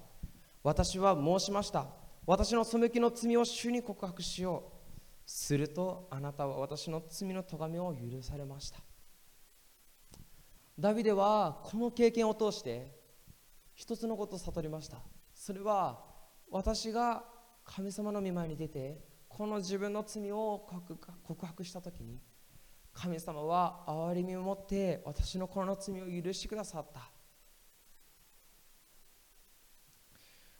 [0.63, 1.87] 私は申しました。
[2.27, 4.73] 私の背きの罪を主に告白しよう。
[5.25, 8.79] するとあなたは私の罪の咎めを許されました。
[10.79, 12.93] ダビデはこの経験を通して
[13.75, 14.99] 一つのことを悟りました。
[15.35, 16.05] それは
[16.51, 17.25] 私が
[17.65, 20.67] 神様の御前に出てこの自分の罪を
[21.23, 22.19] 告白した時に
[22.93, 27.11] 神様は憐れみを持って私のこの罪を許してくださった。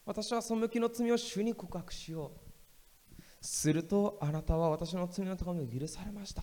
[0.05, 3.23] 私はその向きの罪を主に告白しよう。
[3.41, 6.43] するとあなたは私の罪の咎めを許されました。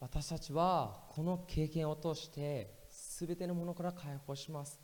[0.00, 2.84] 私たちはこの経験を通して
[3.18, 4.83] 全てのものから解放します。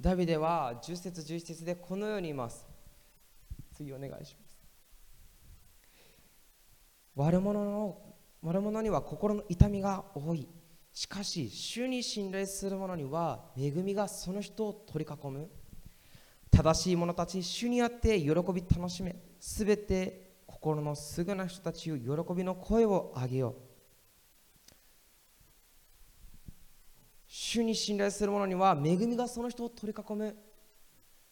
[0.00, 2.66] ダビデは10節11節でこのように言います。
[3.74, 4.56] 次お願いします。
[7.16, 7.98] 悪者の
[8.42, 10.48] 悪者には心の痛みが多い。
[10.92, 15.48] しかし主に信頼する者には恵みがその人を取り囲む。
[16.50, 18.34] 正しい者たち主にあって喜び
[18.68, 19.16] 楽しめ。
[19.40, 23.73] すべて心のすぐな人たちを喜びの声を上げよう。
[27.54, 30.36] 主に信頼する者には恵みがその人を取り囲む。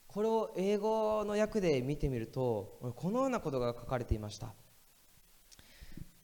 [0.07, 4.55] これを英語の訳で見てみるとこのようなことが書かれていました。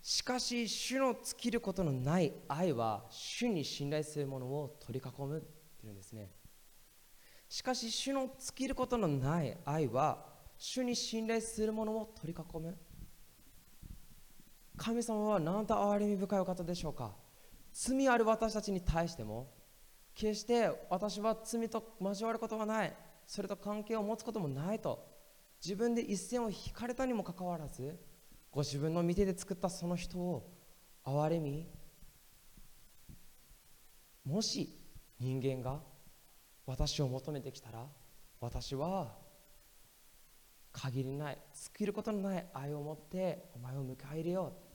[0.00, 5.40] しかし主の尽きることのない愛は主に信頼する者を取り囲むっ
[5.80, 6.30] ていうんですね。
[7.48, 10.24] しかし主の尽きることのない愛は
[10.58, 12.78] 主に信頼する者を取り囲む。
[14.76, 17.16] 神様は何と憐れみ深いお方でしょうか。
[17.72, 19.57] 罪ある私たちに対しても
[20.18, 22.92] 決して私は罪と交わることはない。
[23.24, 25.06] それと関係を持つこともないと。
[25.64, 27.96] 自分で一線を引かれたにもかかわらず
[28.50, 30.52] ご自分の見てで作ったその人を
[31.04, 31.66] 憐れみ
[34.24, 34.78] もし
[35.18, 35.80] 人間が
[36.64, 37.86] 私を求めてきたら
[38.40, 39.16] 私は
[40.70, 44.68] 限りない尽きることのない愛を持ってお前を迎え入れよう。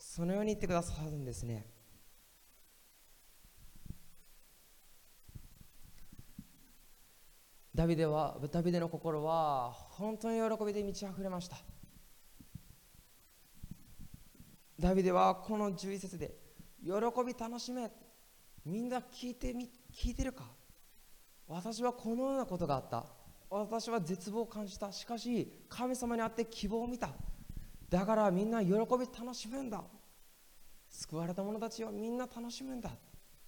[0.00, 1.77] そのように言ってくださるんですね。
[7.78, 11.58] ダビデはダビデの心は本当に喜びで満ち溢れました。
[14.80, 16.34] ダビデはこの11節で
[16.84, 16.92] 喜
[17.24, 17.88] び楽しめ
[18.66, 20.42] みんな聞いてみ聞いてるか？
[21.46, 23.06] 私はこのようなことがあった。
[23.48, 24.90] 私は絶望を感じた。
[24.90, 27.10] しかし神様に会って希望を見た。
[27.88, 29.84] だからみんな喜び楽しむんだ。
[30.90, 32.90] 救われた者たちはみんな楽しむんだ。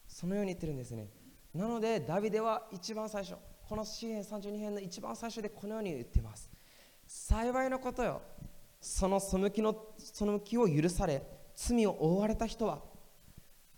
[0.06, 1.08] そのように言ってるんですね。
[1.52, 3.34] なのでダビデは一番最初
[3.70, 6.50] この詩篇32編の一番最初でこのように言っています。
[7.06, 8.20] 幸いのことよ。
[8.80, 11.22] その背きのその向きを許され
[11.54, 12.80] 罪を覆われた人は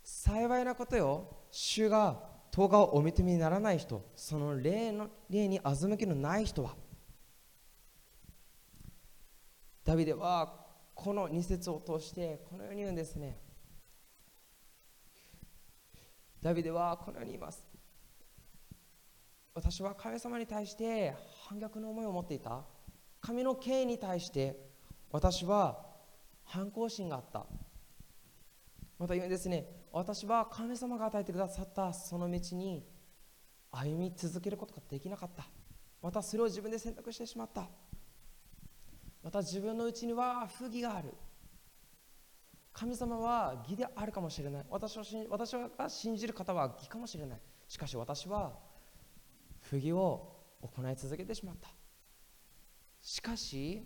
[0.02, 1.26] 幸いなことよ。
[1.50, 2.18] 主が
[2.52, 6.74] 10日をお認めにならない人その霊の霊に欺きのない人は
[9.84, 10.54] ダビデは
[10.94, 13.38] この2節を通してこのように言うんですね。
[16.40, 17.71] ダビデはこのように言います。
[19.54, 21.14] 私は神様に対して
[21.48, 22.64] 反逆の思いを持っていた。
[23.20, 24.56] 神の権威に対して
[25.10, 25.78] 私は
[26.44, 27.46] 反抗心があった。
[28.98, 29.66] また言うんですね。
[29.92, 32.82] 私は神様が与えてくださったその道に
[33.70, 35.46] 歩み続けることができなかった。
[36.02, 37.68] またそれを自分で選択してしまった。
[39.22, 41.12] また自分のうちには不義がある。
[42.72, 44.66] 神様は義であるかもしれない。
[44.70, 47.40] 私を私が信じる方は義かもしれない。
[47.68, 48.52] しかし私は
[49.72, 51.70] 不義を行い続けてしまった。
[53.00, 53.82] しかし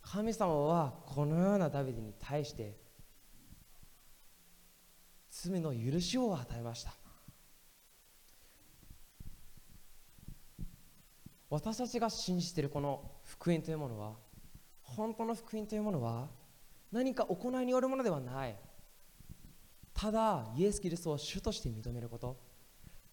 [0.00, 2.76] 神様はこのようなダビデに対して
[5.28, 6.94] 罪の許しを与えました。
[11.50, 14.12] 私たちが信じているこの福音というものは
[14.82, 16.28] 本当の福音というものは
[16.92, 18.56] 何か行いによるものではない。
[19.92, 22.36] ただイエス・キリストを主として認めること。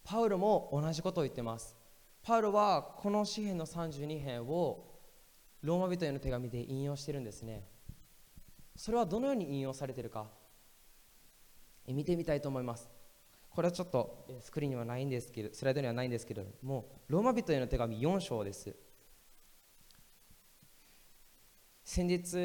[0.03, 1.81] パウロも同じことを言ってます。
[2.23, 4.89] パウロはこの詩篇の32編を
[5.61, 7.65] ローマ人への手紙で引用してるんですね。
[8.75, 10.27] それはどのように引用されてるか？
[11.87, 12.89] 見てみたいと思います。
[13.49, 18.73] これはちょっとスクリーンにはないんですけどスライドにはないんですけれどもローマ人への手紙4章です。
[21.83, 22.37] 先日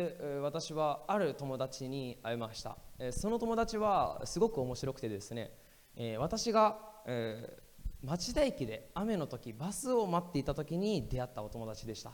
[0.42, 2.76] 私はある友達に会いました。
[3.12, 5.52] その友達はすごく面白くてですね
[6.18, 6.78] 私が
[8.02, 12.12] 町田駅で雨の時バスを待っていた時に出会ったお友達でした。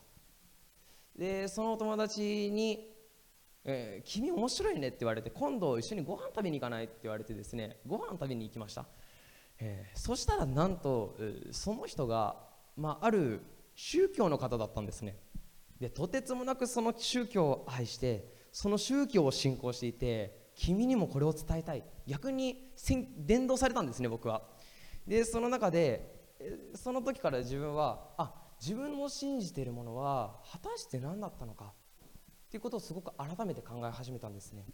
[1.16, 2.91] でそのお友達に
[3.66, 6.85] えー、君面白いねって言われて今度一緒にご飯食べに行かない？
[6.85, 8.85] って言われてですねご飯食べに行きました、
[9.59, 11.16] えー、そしたらなんと、
[11.51, 12.37] その人が、
[12.76, 13.41] まあ、ある
[13.74, 15.16] 宗教の方だったんですね。
[15.80, 22.70] でとてつもなくその宗教を愛してその宗教を信仰していて君にもこれを伝えたい逆に
[23.16, 24.43] 伝道されたんですね僕は。
[25.07, 26.14] でその中で
[26.74, 31.66] その時から自分はあ自分の信じているものは果たして何だったのか？
[31.66, 34.64] っていうことをすごく改めて考え始めたんですね。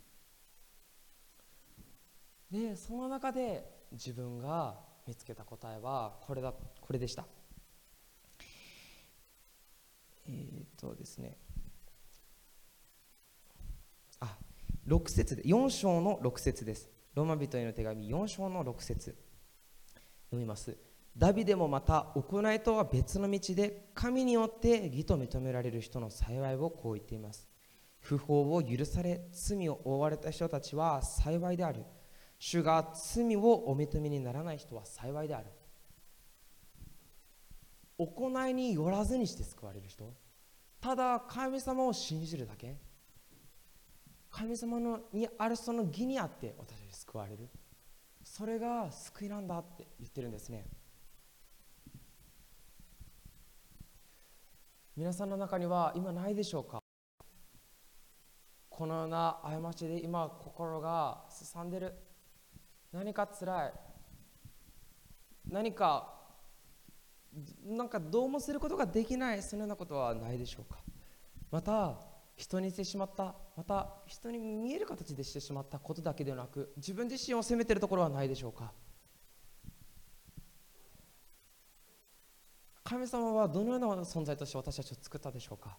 [2.51, 7.25] でその中で自分が見つけた答えはこれだこれでした。
[10.29, 11.37] えー、っとですね。
[14.21, 14.37] あ
[14.87, 16.91] 6節で4章の6節です。
[17.15, 19.17] ローマ人への手紙4章の6節。
[20.31, 20.77] 読みます。
[21.17, 27.49] ダビデもまた行いとは別の道で神によって義と認められる人の幸いをこう言っています。
[27.99, 31.85] 不法を許され罪を負われた人たちは幸いである。
[32.39, 35.47] 主が罪をお認めにならない人は幸いである。
[37.99, 40.15] 行いによらずにして救われる人。
[40.81, 42.79] ただ神様を信じるだけ。
[44.31, 47.49] 神様のにあるその義にあって私たち救われる。
[48.41, 50.65] それが救いなんだって言ってるんですね。
[54.97, 56.83] 皆さんの中には今ないでしょうか？
[58.71, 61.93] このような過ちで今心がすさんでる。
[62.93, 63.73] 何か辛い。
[65.51, 66.15] 何か
[67.67, 69.43] なんかどうもすることができない。
[69.43, 70.79] そのようなことはないでしょうか？
[71.51, 71.99] また
[72.41, 78.73] 人にしてしまったまた人に見える形でしてしまったことだけではなく自分自身を責めているところはないでしょうか。
[82.83, 85.77] 神様はどのような存在として私たちを作ったでしょうか。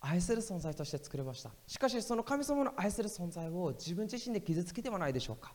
[0.00, 1.50] 愛する存在として作りました。
[1.66, 5.54] しかしその神様の愛する存在を自分自身で傷つけてはないでしょうか。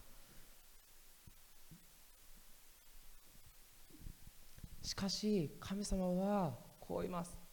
[4.82, 7.45] しかし神様はこう言います。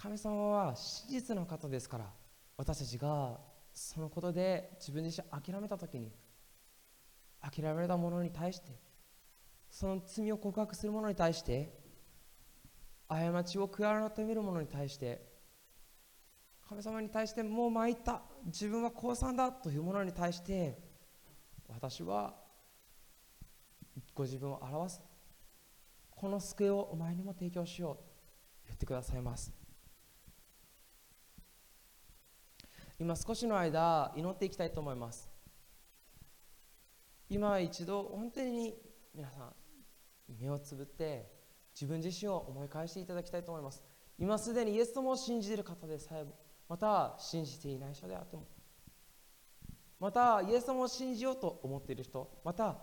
[0.00, 2.04] 神様は真実の方ですから
[2.56, 3.40] 私たちが
[3.74, 6.12] そのことで自分自身諦めた時に
[7.40, 8.78] 諦められたものに対して
[9.68, 11.76] その罪を告白する者に対して
[13.08, 15.20] 過ちを悔い改める者に対して
[16.68, 20.78] 神様に対してもう参った自分は降参だというものに対して
[21.66, 22.34] 私は
[24.14, 25.02] ご自分を表す。
[26.10, 28.04] この救いをお前にも提供しようと
[28.66, 29.57] 言ってくださいます。
[33.00, 35.30] 今少しの間祈っていきたいと思います。
[37.28, 38.74] 今一度本当に
[39.14, 39.54] 皆さん
[40.40, 41.30] 目をつぶって
[41.74, 43.84] 自分自身を思い返していただきたいと思います。
[44.18, 46.26] 今すでにイエス様を信じている方でさえ
[46.68, 48.48] また信じていない人であっても
[50.00, 52.78] またイエス様を信じようと思っている人また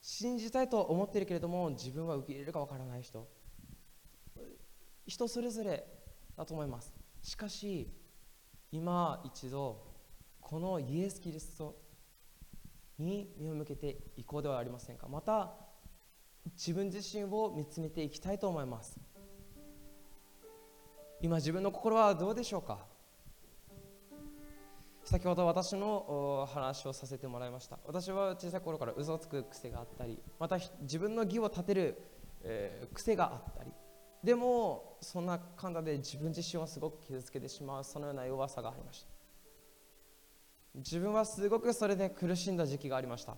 [0.00, 3.26] 信じたいと思っているけれども自分は受け入れるかわからない人
[5.08, 5.84] 人それぞれ
[6.36, 6.94] だと思います。
[7.20, 7.90] しかし
[8.76, 9.82] 今一度
[10.38, 11.74] このイエス・キリスト
[12.98, 15.08] に目を向けていこうではありませんか。
[15.08, 15.54] また
[16.52, 19.00] 自分自身を見つめていきたいと思います。
[21.22, 22.84] 今自分の心はどうでしょうか。
[25.04, 27.78] 先ほど私の話をさせてもらいました。
[27.86, 32.02] 私は小さい頃から嘘をつく癖があったりまた自分の義を立てる、
[32.42, 33.72] えー、癖があったり
[34.26, 39.08] でもそんな簡単で自分自身をすごく傷つけてしまうそのような弱さがありました。
[40.74, 43.36] 自分はすごくそれで苦しんだ時期がありました。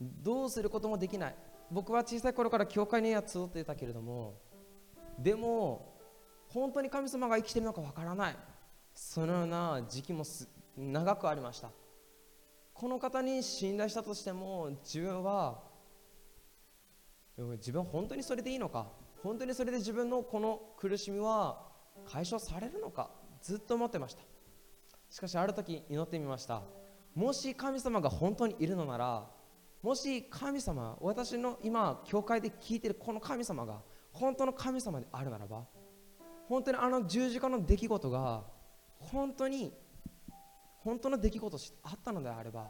[0.00, 1.34] どうすることもできない。
[1.70, 4.40] 僕は小さい頃から教会には集っていたけれども
[5.18, 5.94] でも
[6.48, 8.36] 本当に神様が生きているのかわからない。
[8.94, 10.24] そのような時期も
[10.78, 11.70] 長くありました。
[12.72, 15.68] この方に信頼したとしても自分は
[17.44, 18.88] 自分本当にそれでいいのか？
[19.22, 21.66] 本当にそれで自分のこの苦しみは
[22.06, 23.10] 解消されるのか？
[23.42, 24.22] ずっと思ってました。
[25.08, 26.62] しかしある時祈ってみました。
[27.14, 29.26] もし神様が本当にいるのなら
[29.82, 33.80] もし神様私の今教会で聞いてるこの神様が
[34.12, 35.64] 本当の神様であるならば
[36.48, 38.44] 本当にあの十字架の出来事が
[38.98, 39.72] 本当に
[40.78, 42.68] 本当の出来事しあったのであれば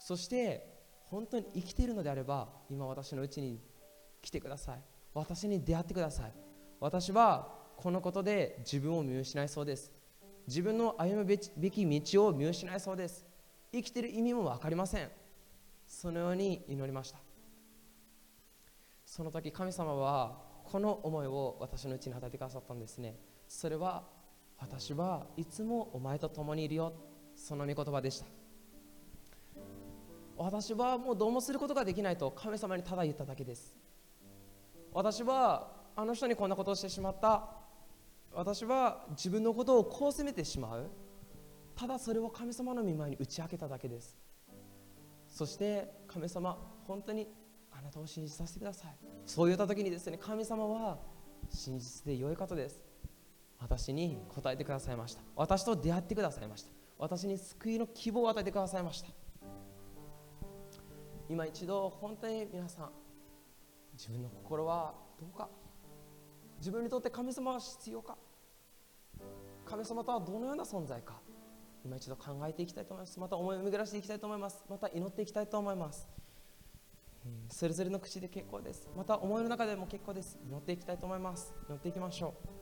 [0.00, 0.66] そして
[1.04, 3.60] 本当に生きているのであれば今私のうちに
[4.22, 4.82] 来てください。
[5.14, 6.32] 私に出会ってください。
[6.78, 9.92] 私はこのことで自分を見失いそうです。
[10.46, 11.50] 自分の歩むべき
[12.02, 13.24] 道を見失いそうです。
[13.72, 15.10] 生きている意味も分かりません。
[15.86, 17.18] そのように祈りました。
[19.04, 23.16] その時神様はこの思いを私のうちに与えてくださったんですね。
[23.48, 24.04] それは
[24.58, 26.92] 私はいつもお前と共にいるよ。
[27.34, 28.26] その御言葉でした。
[30.36, 33.79] 私はもうどうもすることができないと神様にただ言っただけです。
[34.92, 37.48] 私はあの人にこんなことをしてしまった。
[38.32, 40.90] 私は自分のことをこう責めてしまう。
[41.74, 44.18] ただそれを神様の御前に打ち明けただけです。
[45.28, 47.28] そして神様本当に
[47.70, 48.96] あなたを信じさせてください。
[49.26, 50.98] そう言った時にですね神様は
[51.48, 52.82] 真実で良い方です。
[53.58, 55.22] 私に答えてくださいました。
[55.36, 56.70] 私と出会ってくださいました。
[56.98, 59.08] 私に救いの希望を与えてくださいました。
[61.28, 62.90] 今一度本当に皆さん
[64.00, 65.50] 自分の心はどうか？
[66.56, 68.16] 自分にとって神様は必要か？
[69.66, 71.20] 神様とはどのような存在か？
[71.84, 73.20] 今一度考えていきたいと思います。
[73.20, 74.64] また思い巡らしていきたいと思います。
[74.70, 76.08] また祈っていきたいと思います。
[77.50, 78.88] それぞれの口で結構です。
[78.96, 80.38] また思いの中でも結構です。
[80.48, 81.52] 祈っていきたいと思います。
[81.68, 82.59] 祈っていきましょう。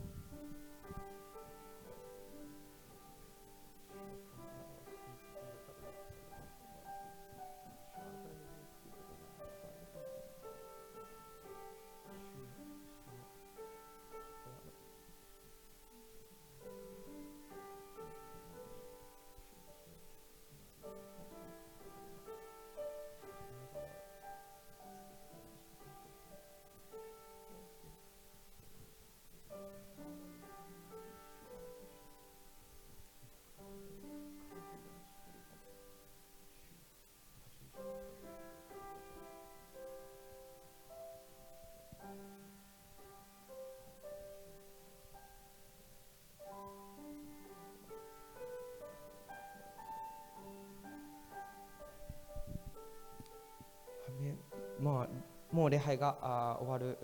[55.78, 56.98] 礼拝があ終わる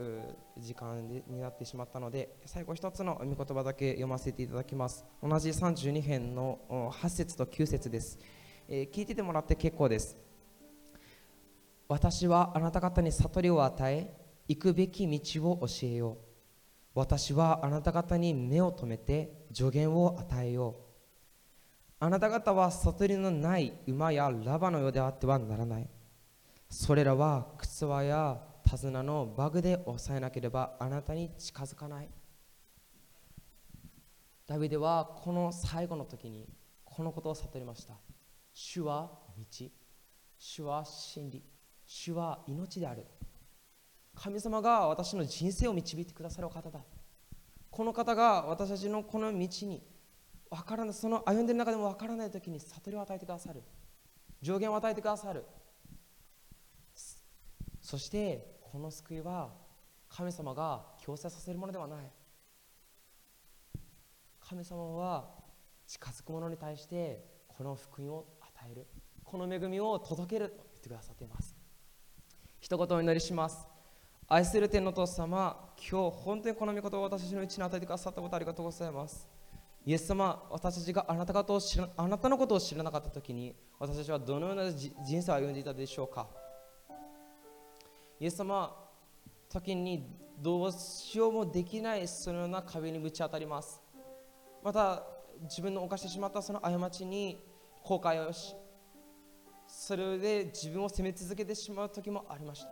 [0.59, 5.05] 時間になってしまったので最後一つの御言葉だけ読ませていただきます。
[5.23, 8.19] 同じ32編の8節と9節です、
[8.69, 10.17] えー聞いててもらって結構です。
[11.87, 14.13] 私はあなた方に悟りを与え
[14.49, 16.17] 行くべき道を教えよう。
[16.95, 20.75] 私はあなた方に目を留めて助言を与えよう。
[22.01, 25.89] あなた方は悟りのない馬やラバのようであってはならない。
[26.69, 32.09] それらは靴輪や手綱のバグで抑えなければあなたに近づかない。
[34.47, 36.49] ダビデはこの最後の時に
[36.85, 37.95] このことを悟りました。
[38.53, 39.45] 主は道。
[40.39, 41.43] 主は真理。
[41.87, 43.07] 主は命である。
[44.15, 46.81] 神様が私の人生を導いてくださるお方だ。
[47.71, 49.83] この方が私たちのこの道に
[50.51, 50.95] 分からない。
[50.95, 53.63] その歩んでいる中でも分からない時に悟りを与えてくださる。
[54.41, 55.45] 上限を与えてくださる。
[57.81, 59.51] そしてこの救いは
[60.09, 62.11] 神様が強制させるものではない。
[64.41, 65.31] 神様は
[65.87, 68.89] 近づく者に対してこの福音を与える。
[69.23, 71.55] この恵みを届けると言ってくださっています。
[72.59, 73.65] 一言お祈りします。
[74.27, 79.29] 愛する天のお父様今日本当にこの御言を私のうちに与えてくださったことありがとうございます。
[79.87, 86.27] イエス様私たちがあなた方を知らあなたのことを知らなかった時に私たちはどのような人生を歩んでいたでしょうか。
[88.25, 88.75] イエス様
[89.51, 90.03] 時に
[90.41, 93.83] どうしようもできないそのような壁にぶち当たります。
[94.63, 95.03] また
[95.43, 97.39] 自分の犯してしまったその過ちに
[97.83, 98.57] 後悔をし
[99.67, 102.71] それで自分を責め続けてしまう時もありました。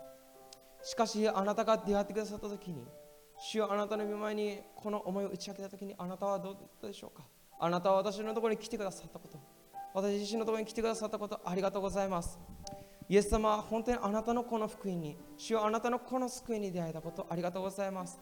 [0.83, 2.87] しかしあなたが出会ってくださった時に
[3.37, 7.27] 主よあなたの御前にこの思いを打ち明けた時にあなたはどうだったでしょうか？
[7.61, 9.39] あなたは私のところに来てくださったこと。
[9.93, 12.39] 私自身のところに来てくださったことありがとうございます。
[13.09, 18.19] イエス様は本当にあなたのこの福音に主よあなたのこの救いに出会えたことありがとうございます。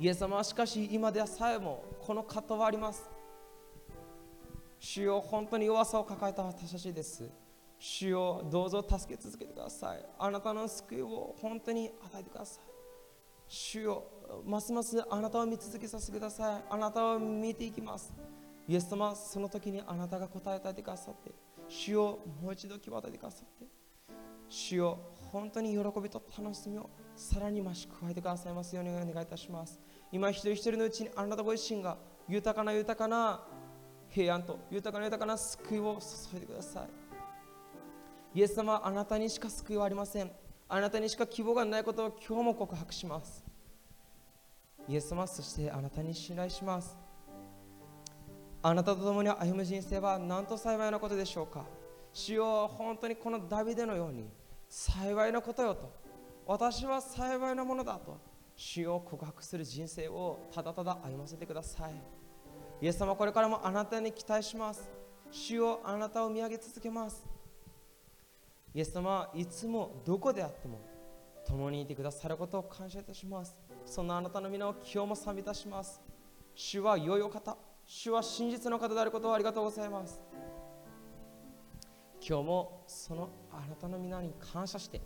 [0.00, 3.08] イエス様はしかし今ではさえもこの葛藤はあります。
[4.78, 7.30] 主よ本当に弱さを抱えた私たちです。
[7.78, 10.04] 主よどうぞ助け続けてください。
[10.18, 12.64] あなたの救いを本当に与えてください。
[13.46, 14.04] 主よ
[14.44, 16.64] ますますあなたを見続けさせてください。
[16.68, 18.12] あなたを見ていきます。
[18.68, 21.32] イエス様その時にあなたが答えていてくださって
[21.68, 23.64] 主よもう一度際立ててくださって
[24.48, 24.98] 主よ
[25.32, 29.78] 本当に喜びと楽しみをさらに増し加えてくださいますようにお願いいたします。
[30.10, 33.44] 今一人一人のうちにあなたご自身が豊かな豊かな
[34.08, 35.98] 平安と豊かな豊かな救いを
[36.30, 36.88] 注いでください。
[38.38, 40.30] イエス様あなたにしか救いはありません。
[40.68, 43.44] あなたにしか希望がないことを今日も告白します。
[44.86, 46.96] イエス様そしてあなたに信頼します。
[48.62, 51.64] あなたと共に歩む人生は何と幸いなことでしょうか。
[52.12, 54.28] 主よ本当にこのダビデのように
[54.68, 55.90] 幸いなことよと。
[56.46, 58.18] 私は幸いなものだと。
[58.56, 61.92] 主を告白する人生をただただ歩ませてください。
[62.80, 64.88] イエス様これからもあなたに期待します。
[65.30, 67.26] 主をあなたを見上げ続けます。
[68.74, 70.80] イエス様はいつもどこであっても
[71.46, 73.56] 共にいてくださることを感謝いたします。
[73.86, 76.00] そんなあなたの皆を今日も賛美いたします。
[76.54, 77.56] 主は良いお方。
[77.86, 80.20] 主は真実の方であることをありがとうございます。
[82.28, 85.00] 今日もそのあなたの皆に感謝して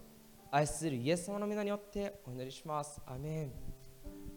[0.50, 3.00] 愛するイエス様の皆によってお祈りします。
[3.06, 3.52] アメン。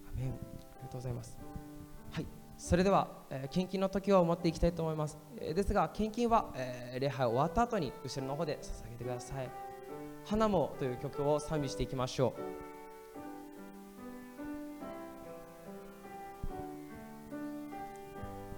[0.08, 0.30] アメン。
[0.30, 0.34] あ
[0.78, 1.36] りがとうございます。
[2.12, 2.28] はい。
[2.56, 9.50] それでは、えー献金の時を持っていきたいと思います、えーですが献金は、えー礼拝終わった後に後ろの方で捧げてください。
[10.26, 12.36] 花もという曲を賛美していきましょ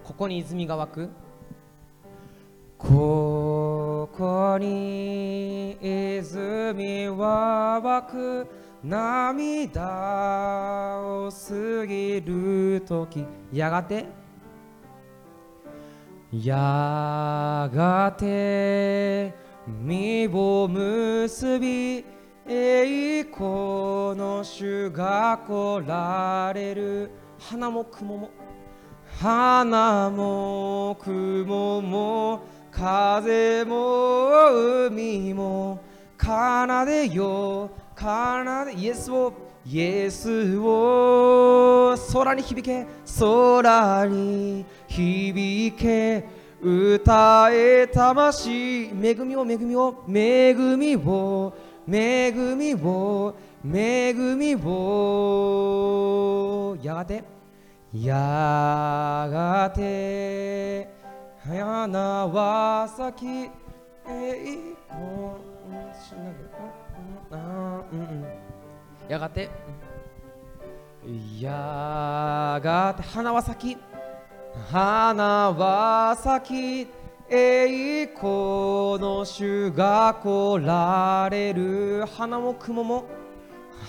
[0.04, 0.06] う。
[0.06, 1.08] ここに泉が湧く。
[4.18, 8.48] ここに泉は湧く
[8.82, 9.84] 涙
[10.98, 13.24] を過ぎる時。
[13.52, 14.06] やがて。
[16.32, 19.32] やがて。
[19.68, 22.04] 実を結び
[22.44, 27.08] 栄光の主が来られる。
[27.38, 28.30] 花も雲も。
[29.20, 32.57] 花も雲も。
[32.78, 35.80] 風も海も
[36.16, 38.06] 奏でよ奏
[38.64, 39.32] でイエスを
[39.66, 42.86] イエスを空に響け
[43.18, 46.24] 空に響け
[46.62, 51.52] 歌え魂恵みを恵みを恵みを
[51.90, 54.68] 恵みを恵みを
[56.80, 57.24] やがて
[57.92, 60.97] やがて
[61.48, 63.50] 花は咲き
[64.06, 65.38] 栄光
[69.08, 69.48] やがて。
[71.40, 73.78] やがて花は咲き
[74.70, 76.88] 花は咲き
[77.30, 82.04] 栄光の主が来られる。
[82.14, 83.06] 花も雲も。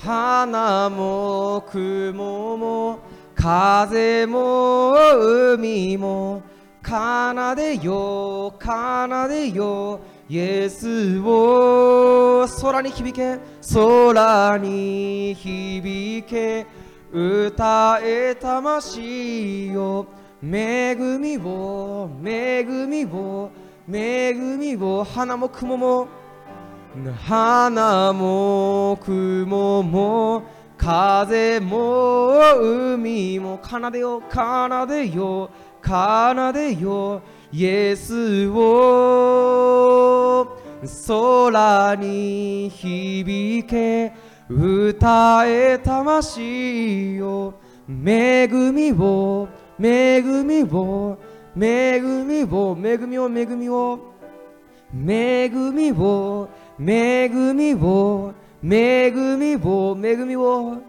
[0.01, 2.99] 花も雲も。
[3.35, 4.93] 風も
[5.55, 6.41] 海も
[6.89, 13.37] 奏でよ奏でよイエスを空に響け
[13.71, 16.65] 空に響け
[17.11, 20.07] 歌え魂よ
[20.43, 23.51] 恵みを恵みを
[23.91, 26.07] 恵みを花も雲も
[27.19, 30.43] 花も雲も
[30.75, 35.49] 風も海も奏でよ奏でよ
[35.81, 37.21] 奏でよ
[37.51, 39.89] イエスを。
[41.07, 44.13] 空に響け
[44.47, 47.53] 歌え魂よ
[47.87, 49.49] 恵みを
[49.79, 51.17] 恵みを
[51.59, 53.99] 恵みを恵みを恵みを
[54.93, 56.49] 恵みを
[56.79, 60.81] 恵みを恵みを恵みを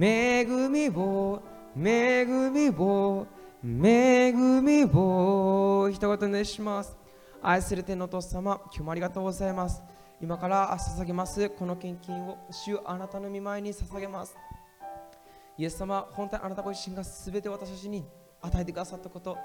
[0.00, 1.42] 恵みを
[1.76, 3.26] 恵みを
[3.64, 6.96] 恵みを一言でします。
[7.40, 9.80] 愛する天のお父様今日もありがとうございます。
[10.20, 11.48] 今から捧げます。
[11.50, 14.36] この献金を主あなたの御前に捧げます。
[15.56, 18.04] イエス様本当にあなたご自身が全て私たちに
[18.40, 19.38] 与えてくださったこと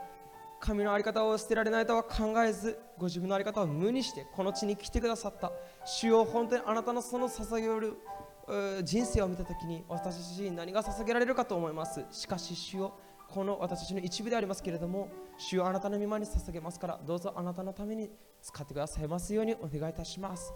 [0.59, 5.51] 神の在り方を捨てられないとは考えずご自分の在り方を無にしてこの地に来てくださった
[5.85, 12.03] 主よ本当にあなたのその捧げる人生を見たときに私たちに何が捧げられるかと思います。
[12.09, 12.93] しかし主よ
[13.29, 18.09] この私たちの一部でありますけれども主よあなたの御前に捧げますからどうぞあなたのために
[18.41, 20.53] 使ってくださいますようにお願いいたします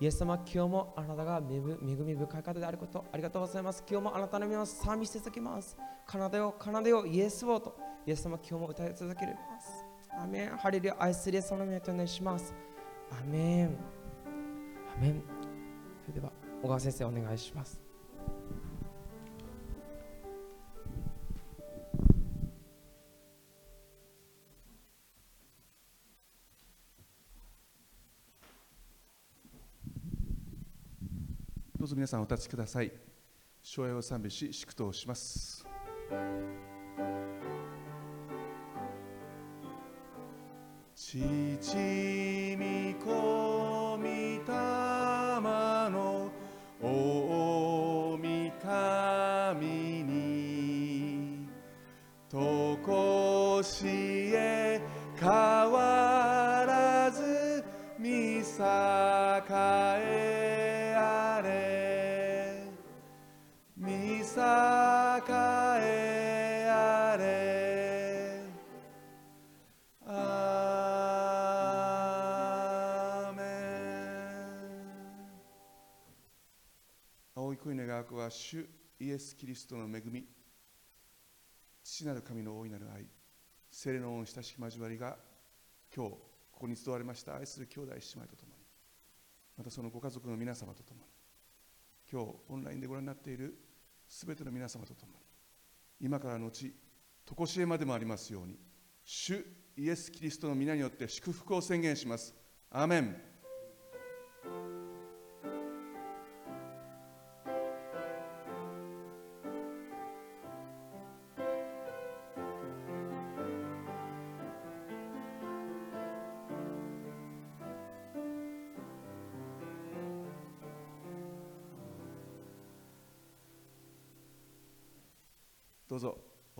[0.00, 3.84] イエス様、今日もあなたが恵み深い方であること、ありがとうございます。
[3.88, 5.76] 今日もあなたの皆を賛美して続きます。
[6.10, 9.84] 奏でよ、奏でよ、イエスをと、イエス様、今日も歌い続けます。
[10.20, 12.52] アメン、ハレルヤ、愛するその皆とお願いします。
[13.12, 13.78] アメン。
[14.96, 15.22] アメン。
[16.02, 17.83] それでは、小川先生、お願いします。
[31.94, 32.92] ぞ皆さんお立ちください。
[33.62, 35.64] 昭和を賛美し祝祷します。
[40.94, 41.26] 父
[42.56, 42.64] 御
[43.04, 44.44] 子御霊
[45.90, 46.30] の
[46.82, 48.18] 大
[48.60, 49.66] 神
[50.04, 51.48] に。
[52.28, 54.80] とこしえ
[55.16, 57.64] 変わらず
[57.98, 58.42] 見栄
[60.00, 60.23] え
[78.24, 78.66] は主
[78.98, 80.24] イエス・キリストの恵み
[81.82, 83.04] 父なる神の大いなる愛
[83.70, 85.16] 聖霊の恩親しき交わりが
[85.94, 86.20] 今日こ
[86.60, 88.64] こに集われました愛する兄弟姉妹とともに
[89.58, 91.06] またそのご家族の皆様とともに
[92.10, 93.58] 今日オンラインでご覧になっている
[94.08, 95.18] すべての皆様と共に
[96.00, 96.74] 今からのち
[97.26, 98.58] 常しえまでもありますように
[99.04, 99.44] 主
[99.76, 102.34] イエス・キリストの皆によって祝福を宣言します。
[102.70, 104.73] アーメン。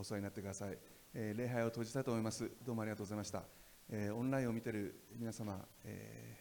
[0.05, 0.77] お世話になってください、
[1.15, 2.51] えー、礼拝を閉じたいと思います。
[2.63, 3.43] どうもありがとうございました、
[3.89, 6.37] えー、オンラインを見ている皆様、え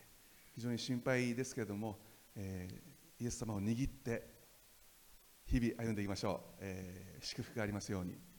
[0.52, 1.98] ー、非常に心配ですけれども、
[2.36, 2.68] え
[3.22, 4.28] イエス様を握って
[5.46, 8.33] 日々歩んでいきましょう、え祝福がありますように。